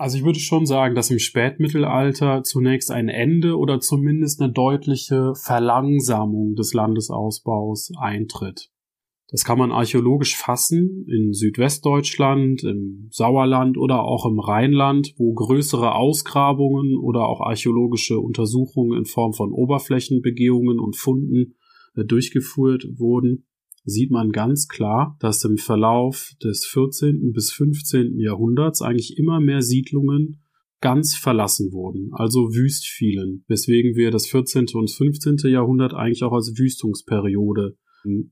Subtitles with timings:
[0.00, 5.34] Also ich würde schon sagen, dass im Spätmittelalter zunächst ein Ende oder zumindest eine deutliche
[5.34, 8.70] Verlangsamung des Landesausbaus eintritt.
[9.28, 15.94] Das kann man archäologisch fassen in Südwestdeutschland, im Sauerland oder auch im Rheinland, wo größere
[15.94, 21.56] Ausgrabungen oder auch archäologische Untersuchungen in Form von Oberflächenbegehungen und Funden
[21.94, 23.44] äh, durchgeführt wurden,
[23.84, 27.32] sieht man ganz klar, dass im Verlauf des 14.
[27.32, 28.18] bis 15.
[28.18, 30.42] Jahrhunderts eigentlich immer mehr Siedlungen
[30.80, 34.66] ganz verlassen wurden, also wüst fielen, weswegen wir das 14.
[34.74, 35.36] und 15.
[35.50, 37.76] Jahrhundert eigentlich auch als Wüstungsperiode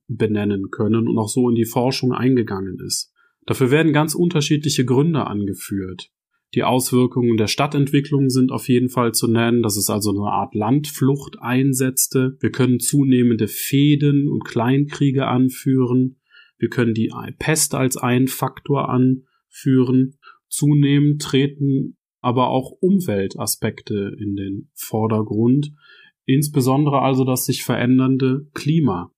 [0.07, 3.13] benennen können und auch so in die Forschung eingegangen ist.
[3.45, 6.11] Dafür werden ganz unterschiedliche Gründe angeführt.
[6.55, 10.55] Die Auswirkungen der Stadtentwicklung sind auf jeden Fall zu nennen, dass es also eine Art
[10.55, 12.39] Landflucht einsetzte.
[12.41, 16.21] Wir können zunehmende Fehden und Kleinkriege anführen.
[16.57, 20.19] Wir können die Pest als einen Faktor anführen.
[20.49, 25.73] Zunehmend treten aber auch Umweltaspekte in den Vordergrund,
[26.25, 29.13] insbesondere also das sich verändernde Klima.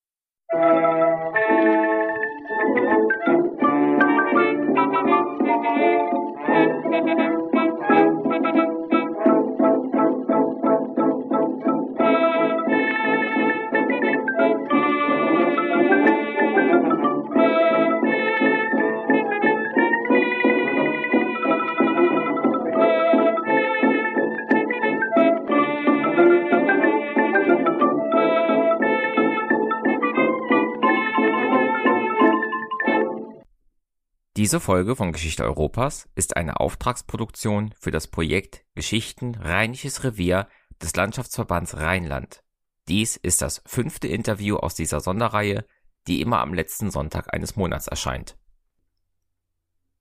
[34.37, 40.47] Diese Folge von Geschichte Europas ist eine Auftragsproduktion für das Projekt Geschichten Rheinisches Revier
[40.81, 42.45] des Landschaftsverbands Rheinland.
[42.87, 45.65] Dies ist das fünfte Interview aus dieser Sonderreihe,
[46.07, 48.39] die immer am letzten Sonntag eines Monats erscheint.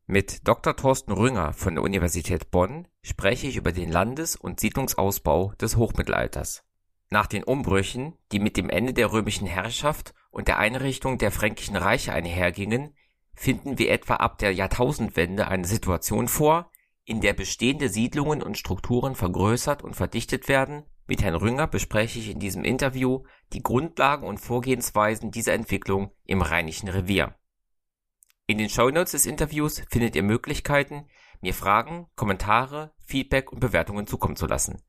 [0.05, 0.75] Mit Dr.
[0.75, 6.63] Thorsten Rünger von der Universität Bonn spreche ich über den Landes- und Siedlungsausbau des Hochmittelalters.
[7.09, 11.75] Nach den Umbrüchen, die mit dem Ende der römischen Herrschaft und der Einrichtung der fränkischen
[11.75, 12.95] Reiche einhergingen,
[13.39, 16.69] finden wir etwa ab der Jahrtausendwende eine Situation vor,
[17.05, 20.83] in der bestehende Siedlungen und Strukturen vergrößert und verdichtet werden.
[21.07, 23.23] Mit Herrn Rünger bespreche ich in diesem Interview
[23.53, 27.33] die Grundlagen und Vorgehensweisen dieser Entwicklung im Rheinischen Revier.
[28.45, 31.05] In den Shownotes des Interviews findet ihr Möglichkeiten,
[31.39, 34.83] mir Fragen, Kommentare, Feedback und Bewertungen zukommen zu lassen.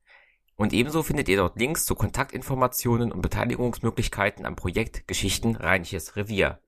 [0.57, 6.59] Und ebenso findet ihr dort Links zu Kontaktinformationen und Beteiligungsmöglichkeiten am Projekt Geschichten Rheinisches Revier.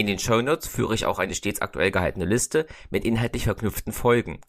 [0.00, 4.40] In den Shownotes führe ich auch eine stets aktuell gehaltene Liste mit inhaltlich verknüpften Folgen.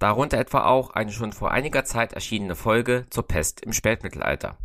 [0.00, 4.58] Darunter etwa auch eine schon vor einiger Zeit erschienene Folge zur Pest im Spätmittelalter.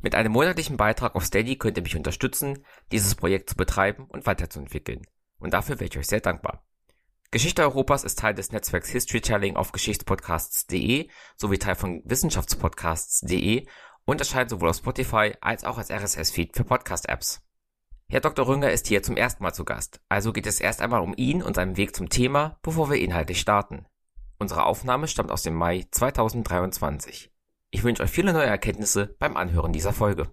[0.00, 4.24] Mit einem monatlichen Beitrag auf Steady könnt ihr mich unterstützen, dieses Projekt zu betreiben und
[4.24, 5.02] weiterzuentwickeln.
[5.38, 6.64] Und dafür wäre ich euch sehr dankbar.
[7.30, 13.66] Geschichte Europas ist Teil des Netzwerks Historytelling auf Geschichtspodcasts.de sowie Teil von Wissenschaftspodcasts.de
[14.06, 17.43] und erscheint sowohl auf Spotify als auch als RSS-Feed für Podcast-Apps.
[18.14, 18.46] Herr Dr.
[18.46, 21.42] Rünger ist hier zum ersten Mal zu Gast, also geht es erst einmal um ihn
[21.42, 23.86] und seinen Weg zum Thema, bevor wir inhaltlich starten.
[24.38, 27.32] Unsere Aufnahme stammt aus dem Mai 2023.
[27.72, 30.28] Ich wünsche euch viele neue Erkenntnisse beim Anhören dieser Folge.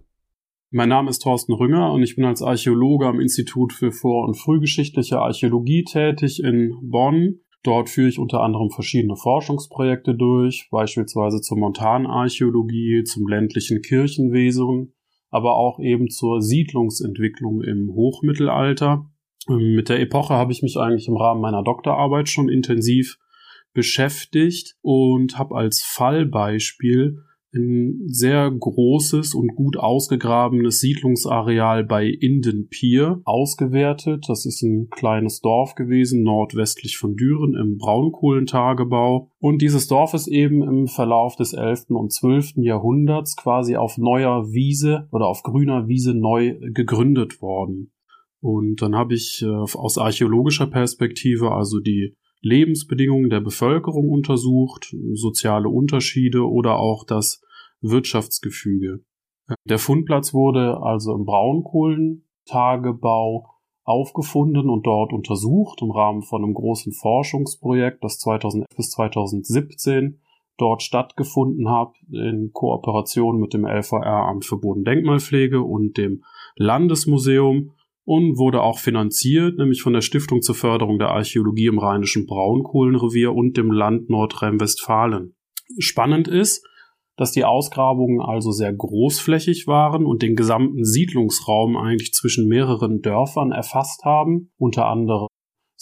[0.70, 4.34] Mein Name ist Thorsten Rünger und ich bin als Archäologe am Institut für Vor- und
[4.38, 7.40] Frühgeschichtliche Archäologie tätig in Bonn.
[7.64, 14.94] Dort führe ich unter anderem verschiedene Forschungsprojekte durch, beispielsweise zur Montanarchäologie, zum ländlichen Kirchenwesen
[15.32, 19.10] aber auch eben zur Siedlungsentwicklung im Hochmittelalter.
[19.48, 23.18] Ähm, mit der Epoche habe ich mich eigentlich im Rahmen meiner Doktorarbeit schon intensiv
[23.72, 27.24] beschäftigt und habe als Fallbeispiel
[27.54, 34.24] ein sehr großes und gut ausgegrabenes Siedlungsareal bei Indenpier ausgewertet.
[34.28, 39.30] Das ist ein kleines Dorf gewesen, nordwestlich von Düren im Braunkohlentagebau.
[39.38, 41.90] Und dieses Dorf ist eben im Verlauf des 11.
[41.90, 42.54] und 12.
[42.56, 47.92] Jahrhunderts quasi auf neuer Wiese oder auf grüner Wiese neu gegründet worden.
[48.40, 55.68] Und dann habe ich äh, aus archäologischer Perspektive also die Lebensbedingungen der Bevölkerung untersucht, soziale
[55.68, 57.42] Unterschiede oder auch das
[57.80, 59.02] Wirtschaftsgefüge.
[59.64, 63.48] Der Fundplatz wurde also im Braunkohlentagebau
[63.84, 70.20] aufgefunden und dort untersucht im Rahmen von einem großen Forschungsprojekt, das 2011 bis 2017
[70.58, 76.24] dort stattgefunden hat, in Kooperation mit dem LVR Amt für Bodendenkmalpflege und dem
[76.56, 77.72] Landesmuseum
[78.04, 83.32] und wurde auch finanziert, nämlich von der Stiftung zur Förderung der Archäologie im Rheinischen Braunkohlenrevier
[83.32, 85.34] und dem Land Nordrhein-Westfalen.
[85.78, 86.66] Spannend ist,
[87.16, 93.52] dass die Ausgrabungen also sehr großflächig waren und den gesamten Siedlungsraum eigentlich zwischen mehreren Dörfern
[93.52, 95.28] erfasst haben, unter anderem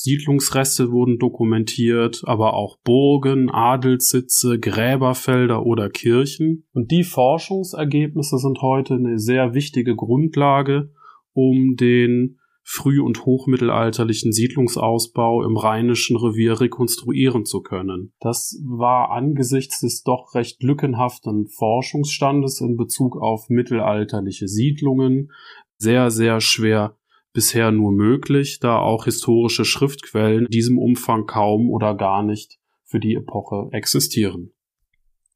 [0.03, 6.65] Siedlungsreste wurden dokumentiert, aber auch Burgen, Adelssitze, Gräberfelder oder Kirchen.
[6.73, 10.91] Und die Forschungsergebnisse sind heute eine sehr wichtige Grundlage,
[11.33, 18.13] um den früh- und hochmittelalterlichen Siedlungsausbau im Rheinischen Revier rekonstruieren zu können.
[18.21, 25.33] Das war angesichts des doch recht lückenhaften Forschungsstandes in Bezug auf mittelalterliche Siedlungen
[25.79, 26.97] sehr, sehr schwer
[27.33, 33.01] bisher nur möglich, da auch historische Schriftquellen in diesem Umfang kaum oder gar nicht für
[33.01, 34.53] die Epoche existieren.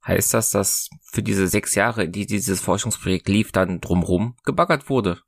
[0.07, 5.21] Heißt das, dass für diese sechs Jahre, die dieses Forschungsprojekt lief, dann drumherum gebaggert wurde?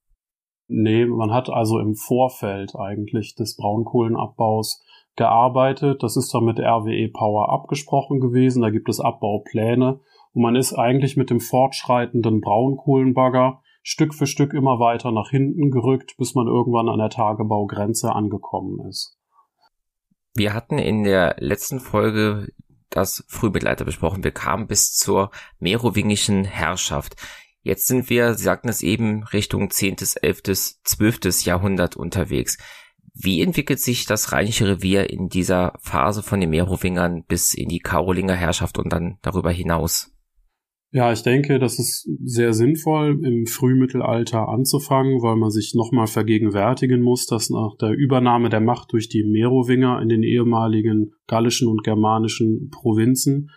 [0.69, 4.83] Nee, man hat also im Vorfeld eigentlich des Braunkohlenabbaus
[5.15, 6.03] gearbeitet.
[6.03, 8.63] Das ist dann mit RWE Power abgesprochen gewesen.
[8.63, 10.01] Da gibt es Abbaupläne.
[10.33, 15.71] Und man ist eigentlich mit dem fortschreitenden Braunkohlenbagger Stück für Stück immer weiter nach hinten
[15.71, 19.17] gerückt, bis man irgendwann an der Tagebaugrenze angekommen ist.
[20.35, 22.49] Wir hatten in der letzten Folge
[22.91, 24.25] das Frühmittelalter besprochen.
[24.25, 25.31] Wir kamen bis zur
[25.61, 27.17] merowingischen Herrschaft.
[27.67, 30.43] Jetzt sind wir, Sie sagten es eben, Richtung 10., 11.,
[30.85, 31.45] 12.
[31.45, 32.59] Jahrhundert unterwegs.
[33.13, 37.81] Wie entwickelt sich das Rheinische Revier in dieser Phase von den Merowingern bis in die
[37.81, 40.13] Karolinger Herrschaft und dann darüber hinaus?
[40.93, 47.03] Ja, ich denke, das ist sehr sinnvoll, im Frühmittelalter anzufangen, weil man sich nochmal vergegenwärtigen
[47.03, 51.83] muss, dass nach der Übernahme der Macht durch die Merowinger in den ehemaligen gallischen und
[51.83, 53.51] germanischen Provinzen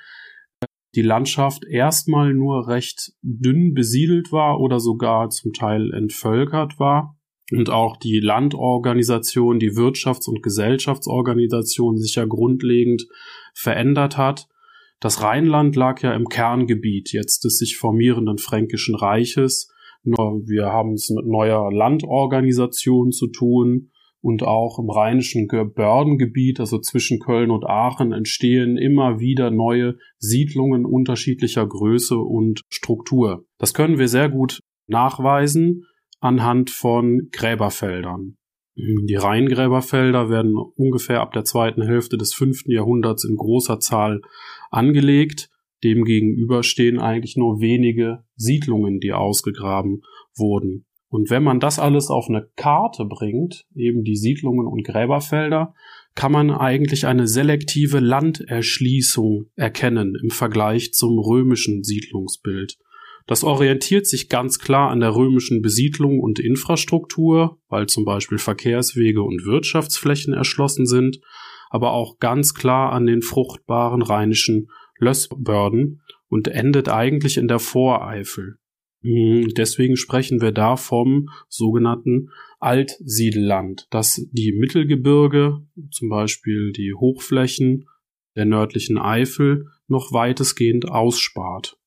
[0.96, 7.16] die Landschaft erstmal nur recht dünn besiedelt war oder sogar zum Teil entvölkert war.
[7.52, 13.08] Und auch die Landorganisation, die Wirtschafts- und Gesellschaftsorganisation sich ja grundlegend
[13.54, 14.48] verändert hat.
[15.00, 19.72] Das Rheinland lag ja im Kerngebiet jetzt des sich formierenden Fränkischen Reiches.
[20.04, 27.20] Wir haben es mit neuer Landorganisation zu tun und auch im rheinischen Bördengebiet, also zwischen
[27.20, 33.46] Köln und Aachen, entstehen immer wieder neue Siedlungen unterschiedlicher Größe und Struktur.
[33.58, 35.86] Das können wir sehr gut nachweisen
[36.20, 38.36] anhand von Gräberfeldern.
[38.76, 44.22] Die Rheingräberfelder werden ungefähr ab der zweiten Hälfte des fünften Jahrhunderts in großer Zahl
[44.70, 45.50] angelegt.
[45.84, 50.02] Demgegenüber stehen eigentlich nur wenige Siedlungen, die ausgegraben
[50.38, 50.86] wurden.
[51.10, 55.74] Und wenn man das alles auf eine Karte bringt, eben die Siedlungen und Gräberfelder,
[56.14, 62.78] kann man eigentlich eine selektive Landerschließung erkennen im Vergleich zum römischen Siedlungsbild.
[63.26, 69.22] Das orientiert sich ganz klar an der römischen Besiedlung und Infrastruktur, weil zum Beispiel Verkehrswege
[69.24, 71.20] und Wirtschaftsflächen erschlossen sind,
[71.70, 78.59] aber auch ganz klar an den fruchtbaren rheinischen Lössbörden und endet eigentlich in der Voreifel.
[79.02, 82.30] Hm, deswegen sprechen wir da vom sogenannten
[82.60, 87.86] Altsiedelland, das die Mittelgebirge, zum Beispiel die Hochflächen
[88.36, 91.78] der nördlichen Eifel, noch weitestgehend ausspart.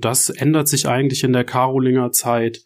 [0.00, 2.62] Das ändert sich eigentlich in der Karolinger Zeit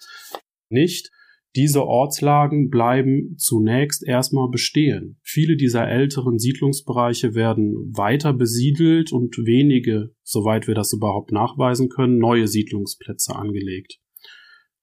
[0.68, 1.10] nicht.
[1.56, 5.18] Diese Ortslagen bleiben zunächst erstmal bestehen.
[5.22, 12.18] Viele dieser älteren Siedlungsbereiche werden weiter besiedelt und wenige, soweit wir das überhaupt nachweisen können,
[12.18, 13.98] neue Siedlungsplätze angelegt.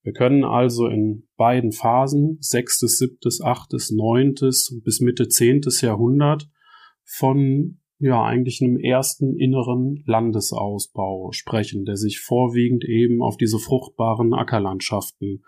[0.02, 6.48] Wir können also in beiden Phasen, sechstes, siebtes, achtes, neuntes bis Mitte zehntes Jahrhundert,
[7.04, 14.34] von ja eigentlich einem ersten inneren Landesausbau sprechen, der sich vorwiegend eben auf diese fruchtbaren
[14.34, 15.44] Ackerlandschaften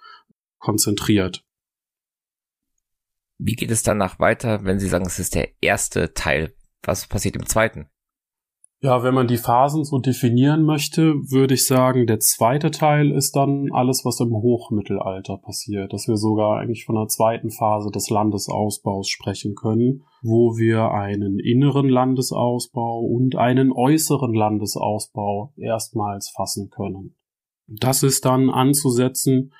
[0.60, 1.44] konzentriert.
[3.38, 6.54] Wie geht es danach weiter, wenn Sie sagen, es ist der erste Teil?
[6.84, 7.88] Was passiert im zweiten?
[8.80, 13.36] Ja, wenn man die Phasen so definieren möchte, würde ich sagen, der zweite Teil ist
[13.36, 18.12] dann alles, was im Hochmittelalter passiert, dass wir sogar eigentlich von der zweiten Phase des
[18.12, 27.16] Landesausbaus sprechen können, wo wir einen inneren Landesausbau und einen äußeren Landesausbau erstmals fassen können.
[27.66, 29.54] Das ist dann anzusetzen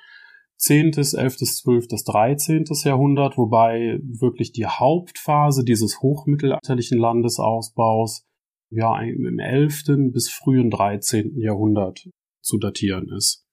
[0.58, 2.64] 10., 11., 12., 13.
[2.84, 8.24] Jahrhundert, wobei wirklich die Hauptphase dieses hochmittelalterlichen Landesausbaus
[8.70, 10.12] ja im 11.
[10.12, 11.38] bis frühen 13.
[11.40, 12.08] Jahrhundert
[12.40, 13.44] zu datieren ist.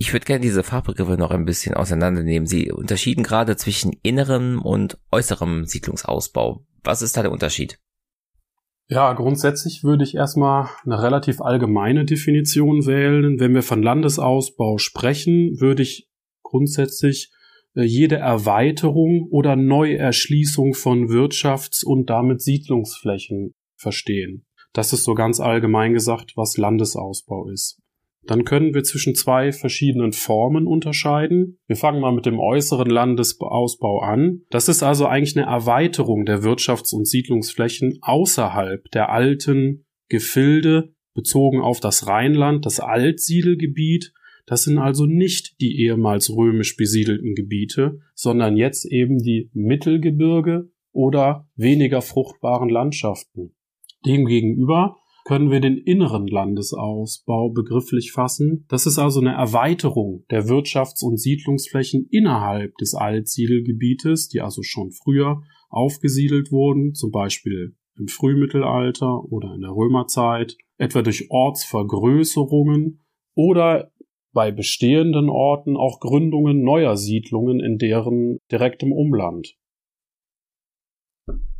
[0.00, 2.46] Ich würde gerne diese Fachbegriffe noch ein bisschen auseinandernehmen.
[2.46, 6.64] Sie unterschieden gerade zwischen innerem und äußerem Siedlungsausbau.
[6.84, 7.80] Was ist da der Unterschied?
[8.90, 13.38] Ja, grundsätzlich würde ich erstmal eine relativ allgemeine Definition wählen.
[13.38, 16.08] Wenn wir von Landesausbau sprechen, würde ich
[16.42, 17.30] grundsätzlich
[17.74, 24.46] äh, jede Erweiterung oder Neuerschließung von Wirtschafts- und damit Siedlungsflächen verstehen.
[24.72, 27.80] Das ist so ganz allgemein gesagt, was Landesausbau ist.
[28.28, 31.58] Dann können wir zwischen zwei verschiedenen Formen unterscheiden.
[31.66, 34.42] Wir fangen mal mit dem äußeren Landesausbau an.
[34.50, 41.62] Das ist also eigentlich eine Erweiterung der Wirtschafts- und Siedlungsflächen außerhalb der alten Gefilde bezogen
[41.62, 44.12] auf das Rheinland, das Altsiedelgebiet.
[44.44, 51.48] Das sind also nicht die ehemals römisch besiedelten Gebiete, sondern jetzt eben die Mittelgebirge oder
[51.56, 53.54] weniger fruchtbaren Landschaften.
[54.04, 54.96] Demgegenüber
[55.28, 58.64] können wir den inneren Landesausbau begrifflich fassen.
[58.68, 64.90] Das ist also eine Erweiterung der Wirtschafts- und Siedlungsflächen innerhalb des Altsiedelgebietes, die also schon
[64.90, 73.04] früher aufgesiedelt wurden, zum Beispiel im Frühmittelalter oder in der Römerzeit, etwa durch Ortsvergrößerungen
[73.34, 73.92] oder
[74.32, 79.58] bei bestehenden Orten auch Gründungen neuer Siedlungen in deren direktem Umland.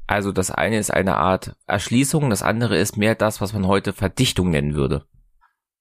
[0.08, 3.92] Also das eine ist eine Art Erschließung, das andere ist mehr das, was man heute
[3.92, 5.04] Verdichtung nennen würde.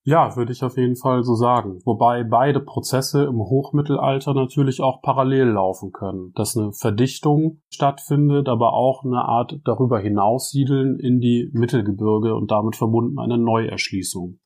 [0.03, 1.79] Ja, würde ich auf jeden Fall so sagen.
[1.85, 6.31] Wobei beide Prozesse im Hochmittelalter natürlich auch parallel laufen können.
[6.33, 12.75] Dass eine Verdichtung stattfindet, aber auch eine Art darüber hinaussiedeln in die Mittelgebirge und damit
[12.75, 14.39] verbunden eine Neuerschließung.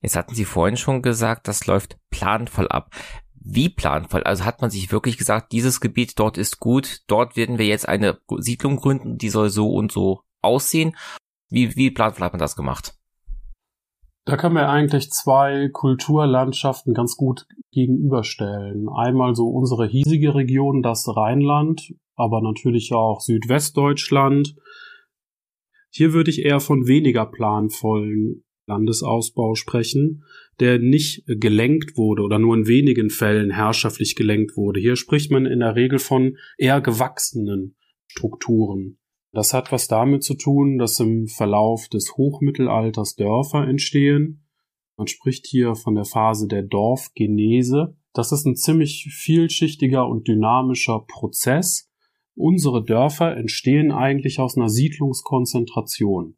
[0.00, 2.90] Jetzt hatten Sie vorhin schon gesagt, das läuft planvoll ab
[3.40, 4.22] wie planvoll?
[4.22, 7.88] Also hat man sich wirklich gesagt, dieses Gebiet dort ist gut, dort werden wir jetzt
[7.88, 10.96] eine Siedlung gründen, die soll so und so aussehen.
[11.50, 12.94] Wie, wie planvoll hat man das gemacht?
[14.24, 18.86] Da kann man eigentlich zwei Kulturlandschaften ganz gut gegenüberstellen.
[18.90, 24.54] Einmal so unsere hiesige Region, das Rheinland, aber natürlich auch Südwestdeutschland.
[25.90, 30.24] Hier würde ich eher von weniger planvollen Landesausbau sprechen,
[30.60, 34.80] der nicht gelenkt wurde oder nur in wenigen Fällen herrschaftlich gelenkt wurde.
[34.80, 38.98] Hier spricht man in der Regel von eher gewachsenen Strukturen.
[39.32, 44.44] Das hat was damit zu tun, dass im Verlauf des Hochmittelalters Dörfer entstehen.
[44.96, 47.96] Man spricht hier von der Phase der Dorfgenese.
[48.14, 51.88] Das ist ein ziemlich vielschichtiger und dynamischer Prozess.
[52.34, 56.36] Unsere Dörfer entstehen eigentlich aus einer Siedlungskonzentration.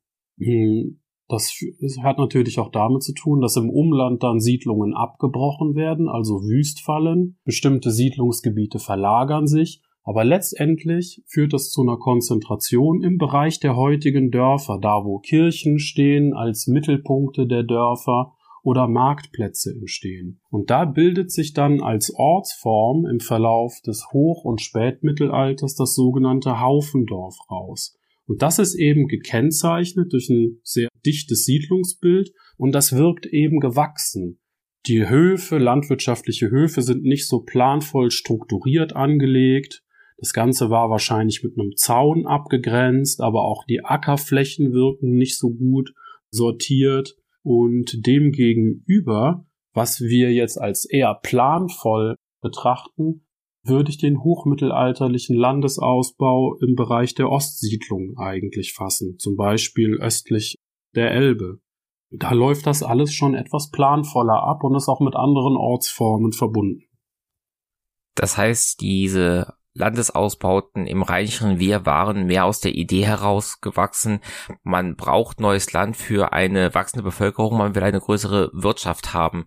[1.31, 1.55] Das
[2.03, 6.81] hat natürlich auch damit zu tun, dass im Umland dann Siedlungen abgebrochen werden, also wüst
[6.81, 7.39] fallen.
[7.45, 9.81] Bestimmte Siedlungsgebiete verlagern sich.
[10.03, 15.79] Aber letztendlich führt das zu einer Konzentration im Bereich der heutigen Dörfer, da wo Kirchen
[15.79, 18.33] stehen als Mittelpunkte der Dörfer
[18.63, 20.41] oder Marktplätze entstehen.
[20.51, 26.61] Und da bildet sich dann als Ortsform im Verlauf des Hoch- und Spätmittelalters das sogenannte
[26.61, 27.97] Haufendorf raus.
[28.31, 34.39] Und das ist eben gekennzeichnet durch ein sehr dichtes Siedlungsbild und das wirkt eben gewachsen.
[34.87, 39.83] Die Höfe, landwirtschaftliche Höfe sind nicht so planvoll strukturiert angelegt.
[40.17, 45.51] Das Ganze war wahrscheinlich mit einem Zaun abgegrenzt, aber auch die Ackerflächen wirken nicht so
[45.51, 45.93] gut
[46.31, 53.27] sortiert und demgegenüber, was wir jetzt als eher planvoll betrachten,
[53.63, 60.57] würde ich den hochmittelalterlichen Landesausbau im Bereich der Ostsiedlung eigentlich fassen, zum Beispiel östlich
[60.95, 61.61] der Elbe.
[62.11, 66.83] Da läuft das alles schon etwas planvoller ab und ist auch mit anderen Ortsformen verbunden.
[68.17, 74.21] Das heißt, diese Landesausbauten im reicheren Wehr waren mehr aus der Idee herausgewachsen,
[74.63, 79.47] man braucht neues Land für eine wachsende Bevölkerung, man will eine größere Wirtschaft haben.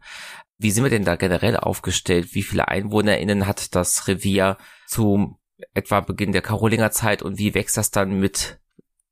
[0.57, 2.33] Wie sind wir denn da generell aufgestellt?
[2.33, 4.57] Wie viele EinwohnerInnen hat das Revier
[4.87, 5.37] zu
[5.73, 8.59] etwa Beginn der Karolingerzeit und wie wächst das dann mit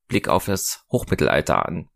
[0.07, 1.87] Blick auf das Hochmittelalter an?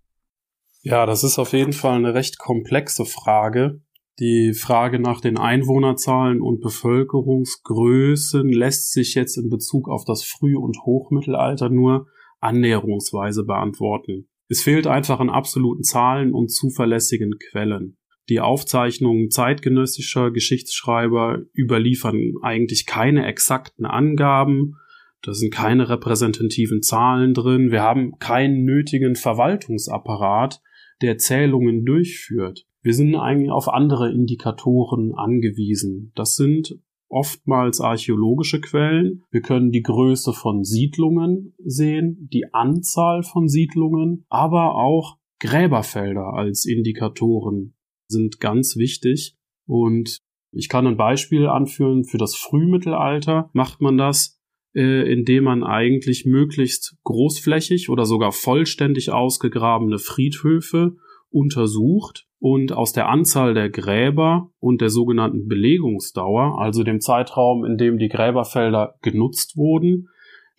[0.82, 3.82] Ja, das ist auf jeden Fall eine recht komplexe Frage.
[4.20, 10.58] Die Frage nach den Einwohnerzahlen und Bevölkerungsgrößen lässt sich jetzt in Bezug auf das Früh-
[10.58, 12.08] und Hochmittelalter nur
[12.40, 14.30] annäherungsweise beantworten.
[14.48, 17.98] Es fehlt einfach an absoluten Zahlen und zuverlässigen Quellen.
[18.30, 24.78] Die Aufzeichnungen zeitgenössischer Geschichtsschreiber überliefern eigentlich keine exakten Angaben.
[25.22, 27.72] Da sind keine repräsentativen Zahlen drin.
[27.72, 30.62] Wir haben keinen nötigen Verwaltungsapparat,
[31.02, 32.66] der Zählungen durchführt.
[32.82, 36.12] Wir sind eigentlich auf andere Indikatoren angewiesen.
[36.16, 39.24] Das sind oftmals archäologische Quellen.
[39.32, 46.66] Wir können die Größe von Siedlungen sehen, die Anzahl von Siedlungen, aber auch Gräberfelder als
[46.66, 47.75] Indikatoren
[48.08, 49.36] sind ganz wichtig.
[49.68, 50.20] Und
[50.52, 52.06] ich kann ein Beispiel anführen.
[52.06, 54.40] Für das Frühmittelalter macht man das,
[54.74, 60.96] äh, indem man eigentlich möglichst großflächig oder sogar vollständig ausgegrabene Friedhöfe
[61.30, 67.78] untersucht und aus der Anzahl der Gräber und der sogenannten Belegungsdauer, also dem Zeitraum, in
[67.78, 70.08] dem die Gräberfelder genutzt wurden,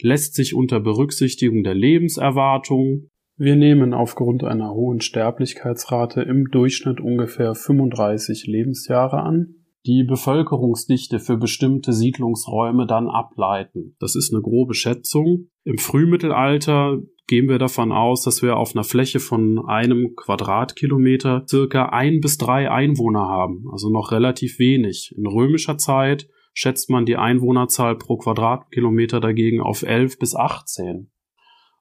[0.01, 7.55] lässt sich unter Berücksichtigung der Lebenserwartung Wir nehmen aufgrund einer hohen Sterblichkeitsrate im Durchschnitt ungefähr
[7.55, 13.95] 35 Lebensjahre an, die Bevölkerungsdichte für bestimmte Siedlungsräume dann ableiten.
[14.01, 15.51] Das ist eine grobe Schätzung.
[15.65, 21.91] Im Frühmittelalter gehen wir davon aus, dass wir auf einer Fläche von einem Quadratkilometer circa
[21.91, 25.15] ein bis drei Einwohner haben, also noch relativ wenig.
[25.17, 31.11] In römischer Zeit schätzt man die Einwohnerzahl pro Quadratkilometer dagegen auf elf bis achtzehn.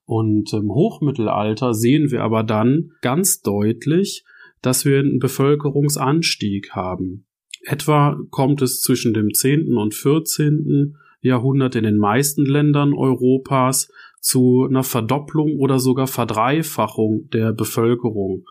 [0.05, 4.23] Und im Hochmittelalter sehen wir aber dann ganz deutlich,
[4.61, 7.25] dass wir einen Bevölkerungsanstieg haben.
[7.63, 9.75] Etwa kommt es zwischen dem 10.
[9.75, 10.95] und 14.
[11.21, 13.89] Jahrhundert in den meisten Ländern Europas
[14.21, 18.45] zu einer Verdopplung oder sogar Verdreifachung der Bevölkerung.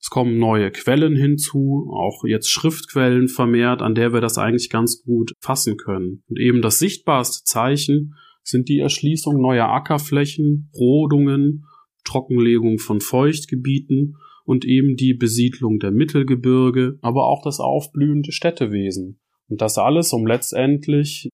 [0.00, 5.02] Es kommen neue Quellen hinzu, auch jetzt Schriftquellen vermehrt, an der wir das eigentlich ganz
[5.02, 6.22] gut fassen können.
[6.28, 11.66] Und eben das sichtbarste Zeichen sind die Erschließung neuer Ackerflächen, Rodungen,
[12.04, 19.20] Trockenlegung von Feuchtgebieten und eben die Besiedlung der Mittelgebirge, aber auch das aufblühende Städtewesen.
[19.48, 21.28] Und das alles, um letztendlich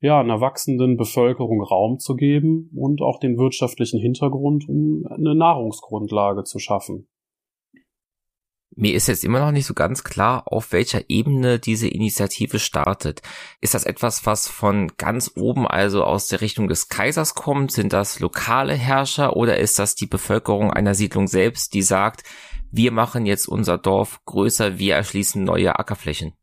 [0.00, 6.44] ja, einer wachsenden Bevölkerung Raum zu geben und auch den wirtschaftlichen Hintergrund, um eine Nahrungsgrundlage
[6.44, 7.08] zu schaffen.
[8.78, 13.22] Mir ist jetzt immer noch nicht so ganz klar, auf welcher Ebene diese Initiative startet.
[13.62, 17.72] Ist das etwas, was von ganz oben, also aus der Richtung des Kaisers kommt?
[17.72, 22.22] Sind das lokale Herrscher oder ist das die Bevölkerung einer Siedlung selbst, die sagt,
[22.70, 26.34] wir machen jetzt unser Dorf größer, wir erschließen neue Ackerflächen?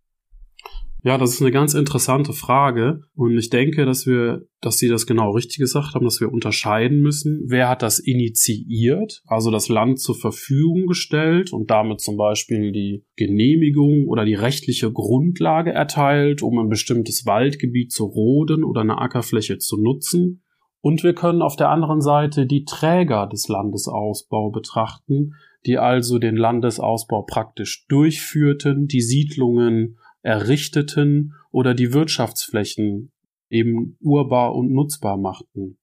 [1.06, 3.02] Ja, das ist eine ganz interessante Frage.
[3.14, 7.02] Und ich denke, dass wir, dass Sie das genau richtig gesagt haben, dass wir unterscheiden
[7.02, 12.72] müssen, wer hat das initiiert, also das Land zur Verfügung gestellt und damit zum Beispiel
[12.72, 19.00] die Genehmigung oder die rechtliche Grundlage erteilt, um ein bestimmtes Waldgebiet zu roden oder eine
[19.00, 20.42] Ackerfläche zu nutzen.
[20.80, 25.34] Und wir können auf der anderen Seite die Träger des Landesausbau betrachten,
[25.66, 33.12] die also den Landesausbau praktisch durchführten, die Siedlungen errichteten oder die Wirtschaftsflächen
[33.50, 35.78] eben urbar und nutzbar machten.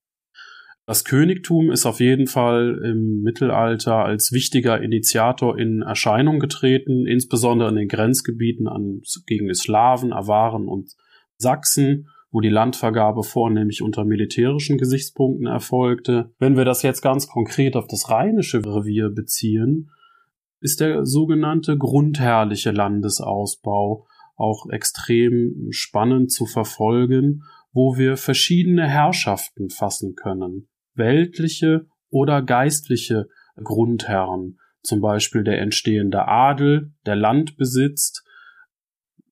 [0.87, 7.69] Das Königtum ist auf jeden Fall im Mittelalter als wichtiger Initiator in Erscheinung getreten, insbesondere
[7.69, 10.97] in den Grenzgebieten an, gegen die Slawen, Awaren und
[11.37, 16.33] Sachsen, wo die Landvergabe vornehmlich unter militärischen Gesichtspunkten erfolgte.
[16.41, 19.91] Wenn wir das jetzt ganz konkret auf das rheinische Revier beziehen,
[20.61, 24.07] ist der sogenannte grundherrliche Landesausbau
[24.41, 30.69] auch extrem spannend zu verfolgen, wo wir verschiedene Herrschaften fassen können.
[30.95, 33.29] Weltliche oder geistliche
[33.63, 38.25] Grundherren, zum Beispiel der entstehende Adel, der Land besitzt,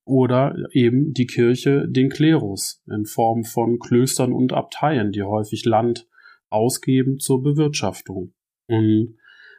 [0.09, 6.07] oder eben die Kirche den Klerus in Form von Klöstern und Abteien, die häufig Land
[6.49, 8.33] ausgeben zur Bewirtschaftung.
[8.69, 9.18] Und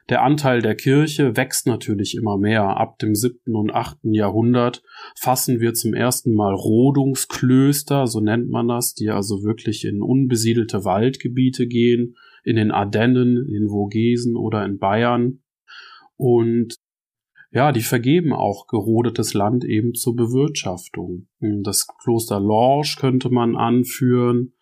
[0.10, 2.78] der Anteil der Kirche wächst natürlich immer mehr.
[2.78, 4.82] Ab dem siebten und achten Jahrhundert
[5.16, 10.84] fassen wir zum ersten Mal Rodungsklöster, so nennt man das, die also wirklich in unbesiedelte
[10.84, 15.44] Waldgebiete gehen, in den Ardennen, in den Vogesen oder in Bayern.
[16.16, 16.76] Und
[17.52, 21.28] ja, die vergeben auch gerodetes Land eben zur Bewirtschaftung.
[21.40, 24.54] Das Kloster Lorsch könnte man anführen,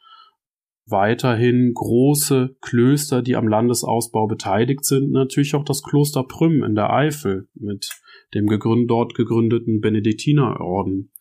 [0.90, 5.12] weiterhin große Klöster, die am Landesausbau beteiligt sind.
[5.12, 7.90] Natürlich auch das Kloster Prüm in der Eifel mit
[8.34, 11.12] dem gegründ dort gegründeten Benediktinerorden.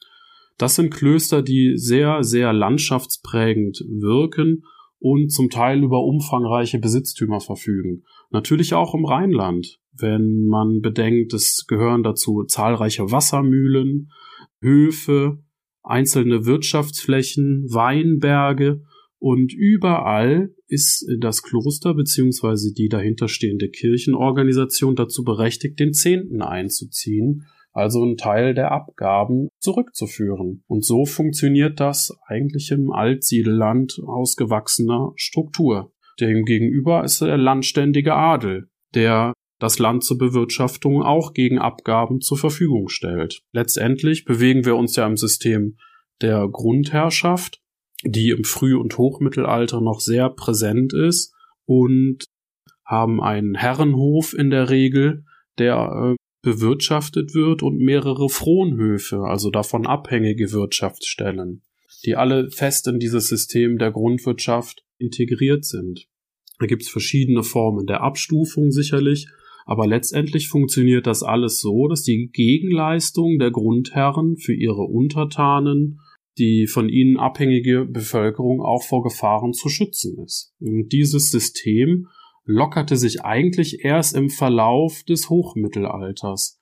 [0.59, 4.65] Das sind Klöster, die sehr, sehr landschaftsprägend wirken
[4.99, 8.05] und zum Teil über umfangreiche Besitztümer verfügen.
[8.31, 14.11] Natürlich auch im Rheinland, wenn man bedenkt, es gehören dazu zahlreiche Wassermühlen,
[14.61, 15.39] Höfe,
[15.83, 18.83] einzelne Wirtschaftsflächen, Weinberge
[19.19, 28.03] und überall ist das Kloster beziehungsweise die dahinterstehende Kirchenorganisation dazu berechtigt, den Zehnten einzuziehen, also
[28.03, 30.65] einen Teil der Abgaben zurückzuführen.
[30.67, 35.93] Und so funktioniert das eigentlich im Altsiedelland ausgewachsener Struktur.
[36.21, 42.89] Demgegenüber ist der landständige Adel, der das Land zur Bewirtschaftung auch gegen Abgaben zur Verfügung
[42.89, 43.43] stellt.
[43.53, 45.77] Letztendlich bewegen wir uns ja im System
[46.21, 47.61] der Grundherrschaft
[48.05, 52.25] die im Früh- und Hochmittelalter noch sehr präsent ist und
[52.85, 55.25] haben einen Herrenhof in der Regel,
[55.59, 61.63] der äh, bewirtschaftet wird und mehrere Fronhöfe, also davon abhängige Wirtschaftsstellen,
[62.05, 66.07] die alle fest in dieses System der Grundwirtschaft integriert sind.
[66.59, 69.27] Da gibt's verschiedene Formen der Abstufung sicherlich,
[69.65, 76.01] aber letztendlich funktioniert das alles so, dass die Gegenleistung der Grundherren für ihre Untertanen
[76.39, 80.55] die von ihnen abhängige Bevölkerung auch vor Gefahren zu schützen ist.
[80.61, 82.09] Und dieses System
[82.45, 86.61] lockerte sich eigentlich erst im Verlauf des Hochmittelalters,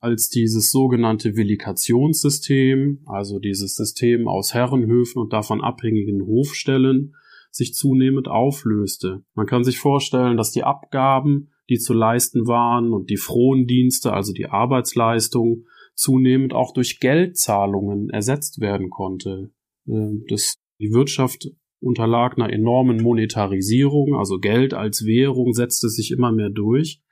[0.00, 7.14] als dieses sogenannte Villikationssystem, also dieses System aus Herrenhöfen und davon abhängigen Hofstellen,
[7.50, 9.22] sich zunehmend auflöste.
[9.34, 14.32] Man kann sich vorstellen, dass die Abgaben, die zu leisten waren und die Frondienste, also
[14.32, 19.50] die Arbeitsleistung, zunehmend auch durch Geldzahlungen ersetzt werden konnte.
[19.86, 21.48] Äh, das, die Wirtschaft
[21.80, 27.02] unterlag einer enormen Monetarisierung, also Geld als Währung setzte sich immer mehr durch.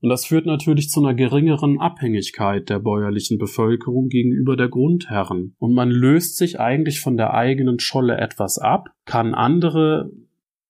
[0.00, 5.56] Und das führt natürlich zu einer geringeren Abhängigkeit der bäuerlichen Bevölkerung gegenüber der Grundherren.
[5.58, 10.10] Und man löst sich eigentlich von der eigenen Scholle etwas ab, kann andere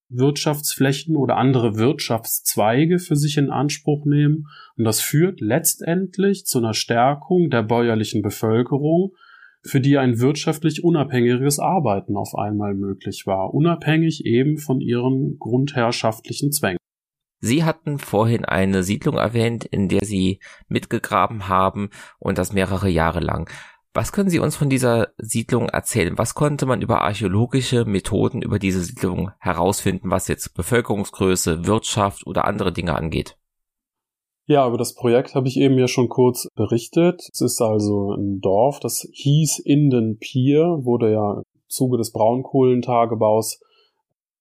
[0.09, 4.47] Wirtschaftsflächen oder andere Wirtschaftszweige für sich in Anspruch nehmen.
[4.77, 9.13] Und das führt letztendlich zu einer Stärkung der bäuerlichen Bevölkerung,
[9.63, 16.53] für die ein wirtschaftlich unabhängiges Arbeiten auf einmal möglich war, unabhängig eben von ihren grundherrschaftlichen
[16.53, 16.79] Zwängen.
[17.41, 23.21] Sie hatten vorhin eine Siedlung erwähnt, in der Sie mitgegraben haben und das mehrere Jahre
[23.21, 23.51] lang.
[23.95, 26.17] Was können Sie uns von dieser Siedlung erzählen?
[26.19, 32.45] Was konnte man über archäologische Methoden über diese Siedlung herausfinden, was jetzt Bevölkerungsgröße, Wirtschaft oder
[32.45, 33.37] andere Dinge angeht?
[34.47, 37.23] Ja, über das Projekt habe ich eben ja schon kurz berichtet.
[37.33, 43.61] Es ist also ein Dorf, das hieß Indenpier, wurde ja im Zuge des Braunkohlentagebaus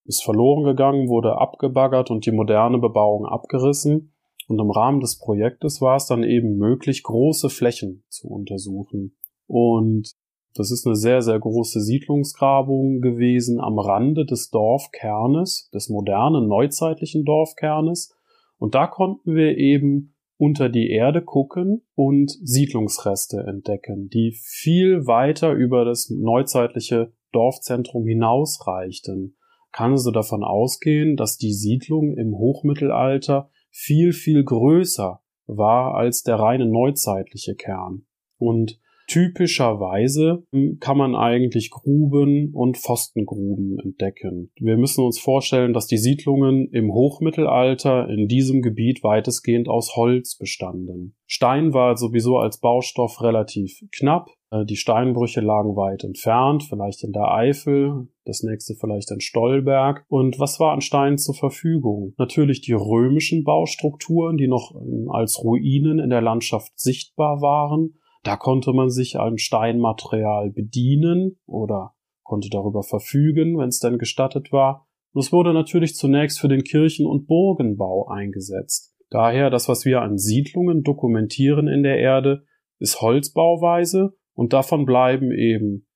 [0.07, 4.13] ist verloren gegangen, wurde abgebaggert und die moderne Bebauung abgerissen.
[4.47, 9.17] Und im Rahmen des Projektes war es dann eben möglich, große Flächen zu untersuchen.
[9.47, 10.13] Und
[10.53, 17.25] das ist eine sehr, sehr große Siedlungsgrabung gewesen am Rande des Dorfkernes, des modernen, neuzeitlichen
[17.25, 18.15] Dorfkernes.
[18.57, 25.53] Und da konnten wir eben unter die Erde gucken und Siedlungsreste entdecken, die viel weiter
[25.53, 29.37] über das neuzeitliche Dorfzentrum hinausreichten
[29.77, 36.37] kann also davon ausgehen, dass die Siedlung im Hochmittelalter viel, viel größer war als der
[36.37, 38.07] reine neuzeitliche Kern.
[38.39, 40.43] Und typischerweise
[40.79, 44.51] kann man eigentlich Gruben und Pfostengruben entdecken.
[44.59, 50.37] Wir müssen uns vorstellen, dass die Siedlungen im Hochmittelalter in diesem Gebiet weitestgehend aus Holz
[50.37, 51.15] bestanden.
[51.25, 54.29] Stein war sowieso als Baustoff relativ knapp.
[54.51, 60.05] Äh, die Steinbrüche lagen weit entfernt, vielleicht in der Eifel, das nächste vielleicht in Stolberg.
[60.07, 62.13] Und was war an Steinen zur Verfügung?
[62.17, 67.95] Natürlich die römischen Baustrukturen, die noch ähm, als Ruinen in der Landschaft sichtbar waren.
[68.23, 74.51] Da konnte man sich an Steinmaterial bedienen oder konnte darüber verfügen, wenn es denn gestattet
[74.51, 74.87] war.
[75.13, 78.93] Und es wurde natürlich zunächst für den Kirchen- und Burgenbau eingesetzt.
[79.09, 82.43] Daher das, was wir an Siedlungen dokumentieren in der Erde,
[82.79, 85.87] ist Holzbauweise und davon bleiben eben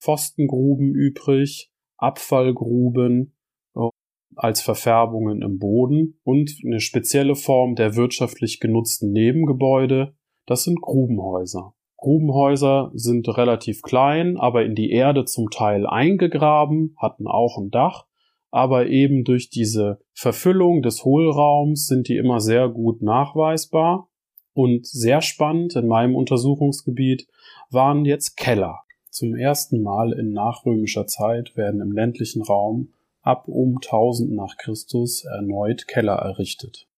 [0.00, 3.34] Pfostengruben übrig, Abfallgruben
[3.74, 3.88] äh,
[4.36, 10.14] als Verfärbungen im Boden und eine spezielle Form der wirtschaftlich genutzten Nebengebäude,
[10.46, 11.74] das sind Grubenhäuser.
[11.96, 18.06] Grubenhäuser sind relativ klein, aber in die Erde zum Teil eingegraben, hatten auch ein Dach,
[18.50, 24.08] aber eben durch diese Verfüllung des Hohlraums sind die immer sehr gut nachweisbar
[24.52, 27.28] und sehr spannend in meinem Untersuchungsgebiet
[27.70, 28.80] waren jetzt Keller.
[29.08, 35.24] Zum ersten Mal in nachrömischer Zeit werden im ländlichen Raum ab um 1000 nach Christus
[35.24, 36.88] erneut Keller errichtet.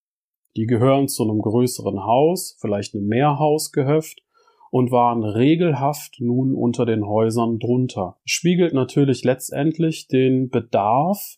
[0.57, 4.23] Die gehören zu einem größeren Haus, vielleicht einem Mehrhausgehöft
[4.71, 8.17] und waren regelhaft nun unter den Häusern drunter.
[8.25, 11.37] Spiegelt natürlich letztendlich den Bedarf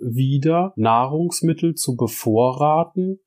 [0.00, 3.20] wieder Nahrungsmittel zu bevorraten,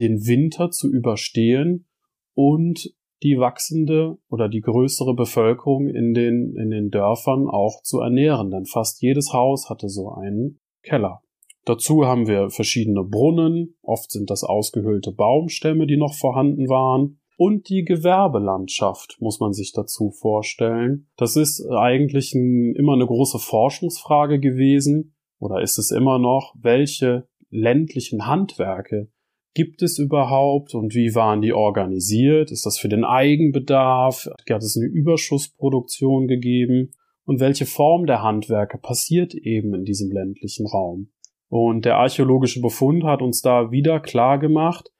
[0.00, 1.86] den Winter zu überstehen
[2.34, 8.50] und die wachsende oder die größere Bevölkerung in den, in den Dörfern auch zu ernähren,
[8.50, 11.22] denn fast jedes Haus hatte so einen Keller.
[11.64, 17.20] Dazu haben wir verschiedene Brunnen, oft sind das ausgehöhlte Baumstämme, die noch vorhanden waren.
[17.36, 21.08] Und die Gewerbelandschaft muss man sich dazu vorstellen.
[21.16, 27.26] Das ist eigentlich ein, immer eine große Forschungsfrage gewesen, oder ist es immer noch, welche
[27.48, 29.10] ländlichen Handwerke
[29.54, 32.50] gibt es überhaupt und wie waren die organisiert?
[32.50, 34.28] Ist das für den Eigenbedarf?
[34.48, 36.92] Hat es eine Überschuss-Produktion gegeben?
[37.24, 41.10] Und welche Form der Handwerke passiert eben in diesem ländlichen Raum?
[41.50, 44.90] Und der archäologische Befund hat uns da wieder klar gemacht,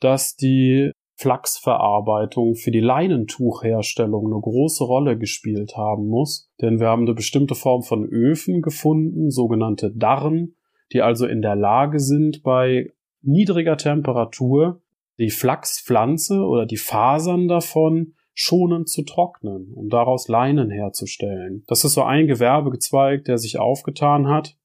[0.00, 6.50] dass die Flachsverarbeitung für die Leinentuchherstellung eine große Rolle gespielt haben muss.
[6.60, 10.56] Denn wir haben eine bestimmte Form von Öfen gefunden, sogenannte Darren,
[10.92, 12.90] die also in der Lage sind, bei
[13.20, 14.80] niedriger Temperatur
[15.18, 21.64] die Flachspflanze oder die Fasern davon schonend zu trocknen, um daraus Leinen herzustellen.
[21.66, 24.56] Das ist so ein Gewerbezweig, der sich aufgetan hat.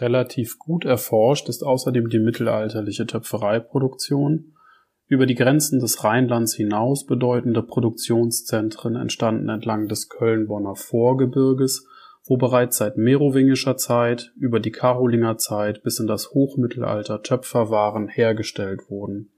[0.00, 4.54] Relativ gut erforscht ist außerdem die mittelalterliche Töpfereiproduktion.
[5.06, 11.86] Über die Grenzen des Rheinlands hinaus bedeutende Produktionszentren entstanden entlang des Köln-Bonner Vorgebirges,
[12.26, 19.30] wo bereits seit merowingischer Zeit über die Karolingerzeit bis in das Hochmittelalter Töpferwaren hergestellt wurden.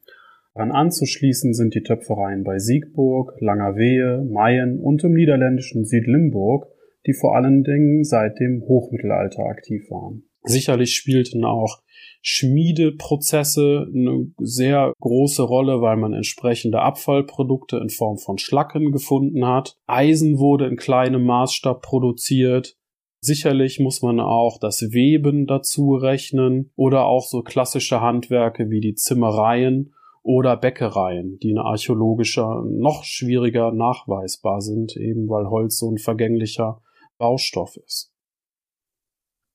[0.55, 6.69] Daran anzuschließen sind die Töpfereien bei Siegburg, Langerwehe, Mayen und im niederländischen Südlimburg,
[7.07, 10.25] die vor allen Dingen seit dem Hochmittelalter aktiv waren.
[10.47, 11.83] Sicherlich spielten auch
[12.23, 19.77] Schmiedeprozesse eine sehr große Rolle, weil man entsprechende Abfallprodukte in Form von Schlacken gefunden hat.
[19.87, 22.77] Eisen wurde in kleinem Maßstab produziert.
[23.21, 28.95] Sicherlich muss man auch das Weben dazu rechnen oder auch so klassische Handwerke wie die
[28.95, 35.99] Zimmereien oder Bäckereien, die in archäologischer noch schwieriger nachweisbar sind, eben weil Holz so ein
[35.99, 36.83] vergänglicher
[37.19, 38.15] Baustoff ist.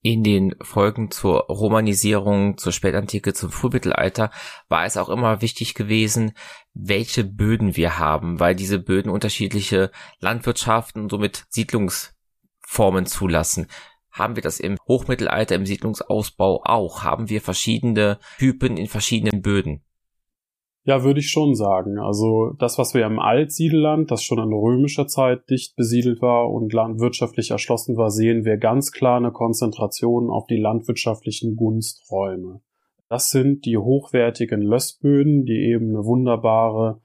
[0.04, 4.32] In den Folgen zur Romanisierung, zur Spätantike, zum Frühmittelalter
[4.68, 6.34] war es auch immer wichtig gewesen,
[6.74, 13.68] welche Böden wir haben, weil diese Böden unterschiedliche Landwirtschaften und somit Siedlungsformen zulassen.
[14.10, 17.04] Haben wir das im Hochmittelalter, im Siedlungsausbau auch?
[17.04, 19.84] Haben wir verschiedene Typen in verschiedenen Böden?
[20.84, 22.00] Ja, würde ich schon sagen.
[22.00, 26.74] Also das, was wir im Altsiedelland, das schon in römischer Zeit dicht besiedelt war und
[26.74, 32.62] landwirtschaftlich erschlossen war, sehen wir ganz klar eine Konzentration auf die landwirtschaftlichen Gunsträume.
[33.10, 37.02] Das sind die hochwertigen Lössböden, die eben eine wunderbare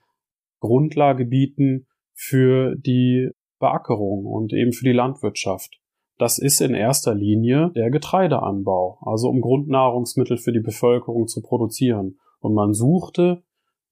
[0.61, 5.81] Grundlage bieten für die Beackerung und eben für die Landwirtschaft.
[6.17, 12.19] Das ist in erster Linie der Getreideanbau, also um Grundnahrungsmittel für die Bevölkerung zu produzieren.
[12.41, 13.43] Und man suchte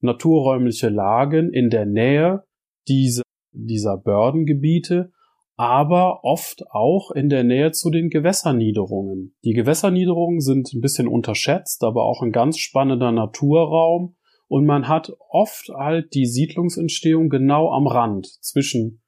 [0.05, 2.45] naturräumliche Lagen in der Nähe
[2.89, 5.11] dieser, dieser Bördengebiete,
[5.57, 9.35] aber oft auch in der Nähe zu den Gewässerniederungen.
[9.45, 14.17] Die Gewässerniederungen sind ein bisschen unterschätzt, aber auch ein ganz spannender Naturraum
[14.49, 19.03] und man hat oft halt die Siedlungsentstehung genau am Rand zwischen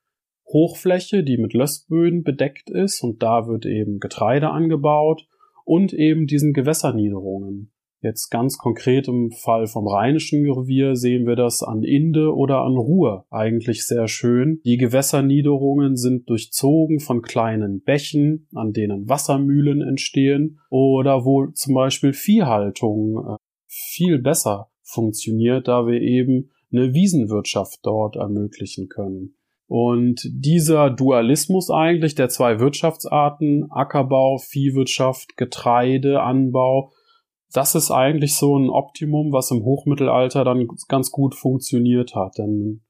[0.46, 5.26] Hochfläche, die mit Lössböden bedeckt ist und da wird eben Getreide angebaut
[5.64, 7.72] und eben diesen Gewässerniederungen.
[8.06, 12.76] Jetzt ganz konkret im Fall vom Rheinischen Revier sehen wir das an Inde oder an
[12.76, 14.60] Ruhr eigentlich sehr schön.
[14.64, 22.12] Die Gewässerniederungen sind durchzogen von kleinen Bächen, an denen Wassermühlen entstehen oder wo zum Beispiel
[22.12, 29.34] Viehhaltung äh, viel besser funktioniert, da wir eben eine Wiesenwirtschaft dort ermöglichen können.
[29.66, 36.92] Und dieser Dualismus eigentlich der zwei Wirtschaftsarten, Ackerbau, Viehwirtschaft, Getreideanbau,
[37.52, 42.38] das ist eigentlich so ein Optimum, was im Hochmittelalter dann ganz gut funktioniert hat.
[42.38, 42.82] Denn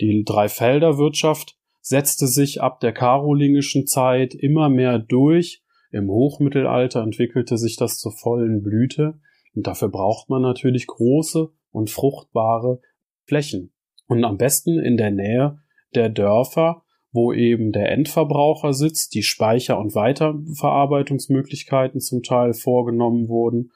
[0.00, 5.62] die Dreifelderwirtschaft setzte sich ab der karolingischen Zeit immer mehr durch.
[5.90, 9.18] Im Hochmittelalter entwickelte sich das zur vollen Blüte.
[9.54, 12.80] Und dafür braucht man natürlich große und fruchtbare
[13.26, 13.72] Flächen.
[14.06, 15.58] Und am besten in der Nähe
[15.94, 23.70] der Dörfer, wo eben der Endverbraucher sitzt, die Speicher- und Weiterverarbeitungsmöglichkeiten zum Teil vorgenommen wurden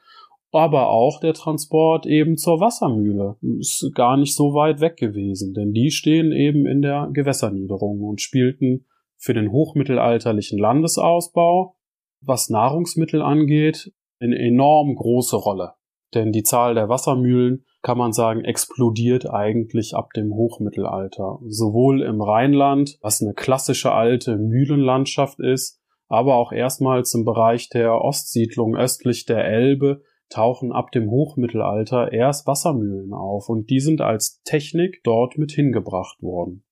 [0.51, 5.73] aber auch der Transport eben zur Wassermühle ist gar nicht so weit weg gewesen, denn
[5.73, 8.85] die stehen eben in der Gewässerniederung und spielten
[9.17, 11.75] für den hochmittelalterlichen Landesausbau,
[12.21, 15.73] was Nahrungsmittel angeht, eine enorm große Rolle.
[16.13, 21.39] Denn die Zahl der Wassermühlen, kann man sagen, explodiert eigentlich ab dem Hochmittelalter.
[21.47, 28.01] Sowohl im Rheinland, was eine klassische alte Mühlenlandschaft ist, aber auch erstmals im Bereich der
[28.01, 34.41] Ostsiedlung östlich der Elbe tauchen ab dem Hochmittelalter erst Wassermühlen auf und die sind als
[34.43, 36.63] Technik dort mit hingebracht worden.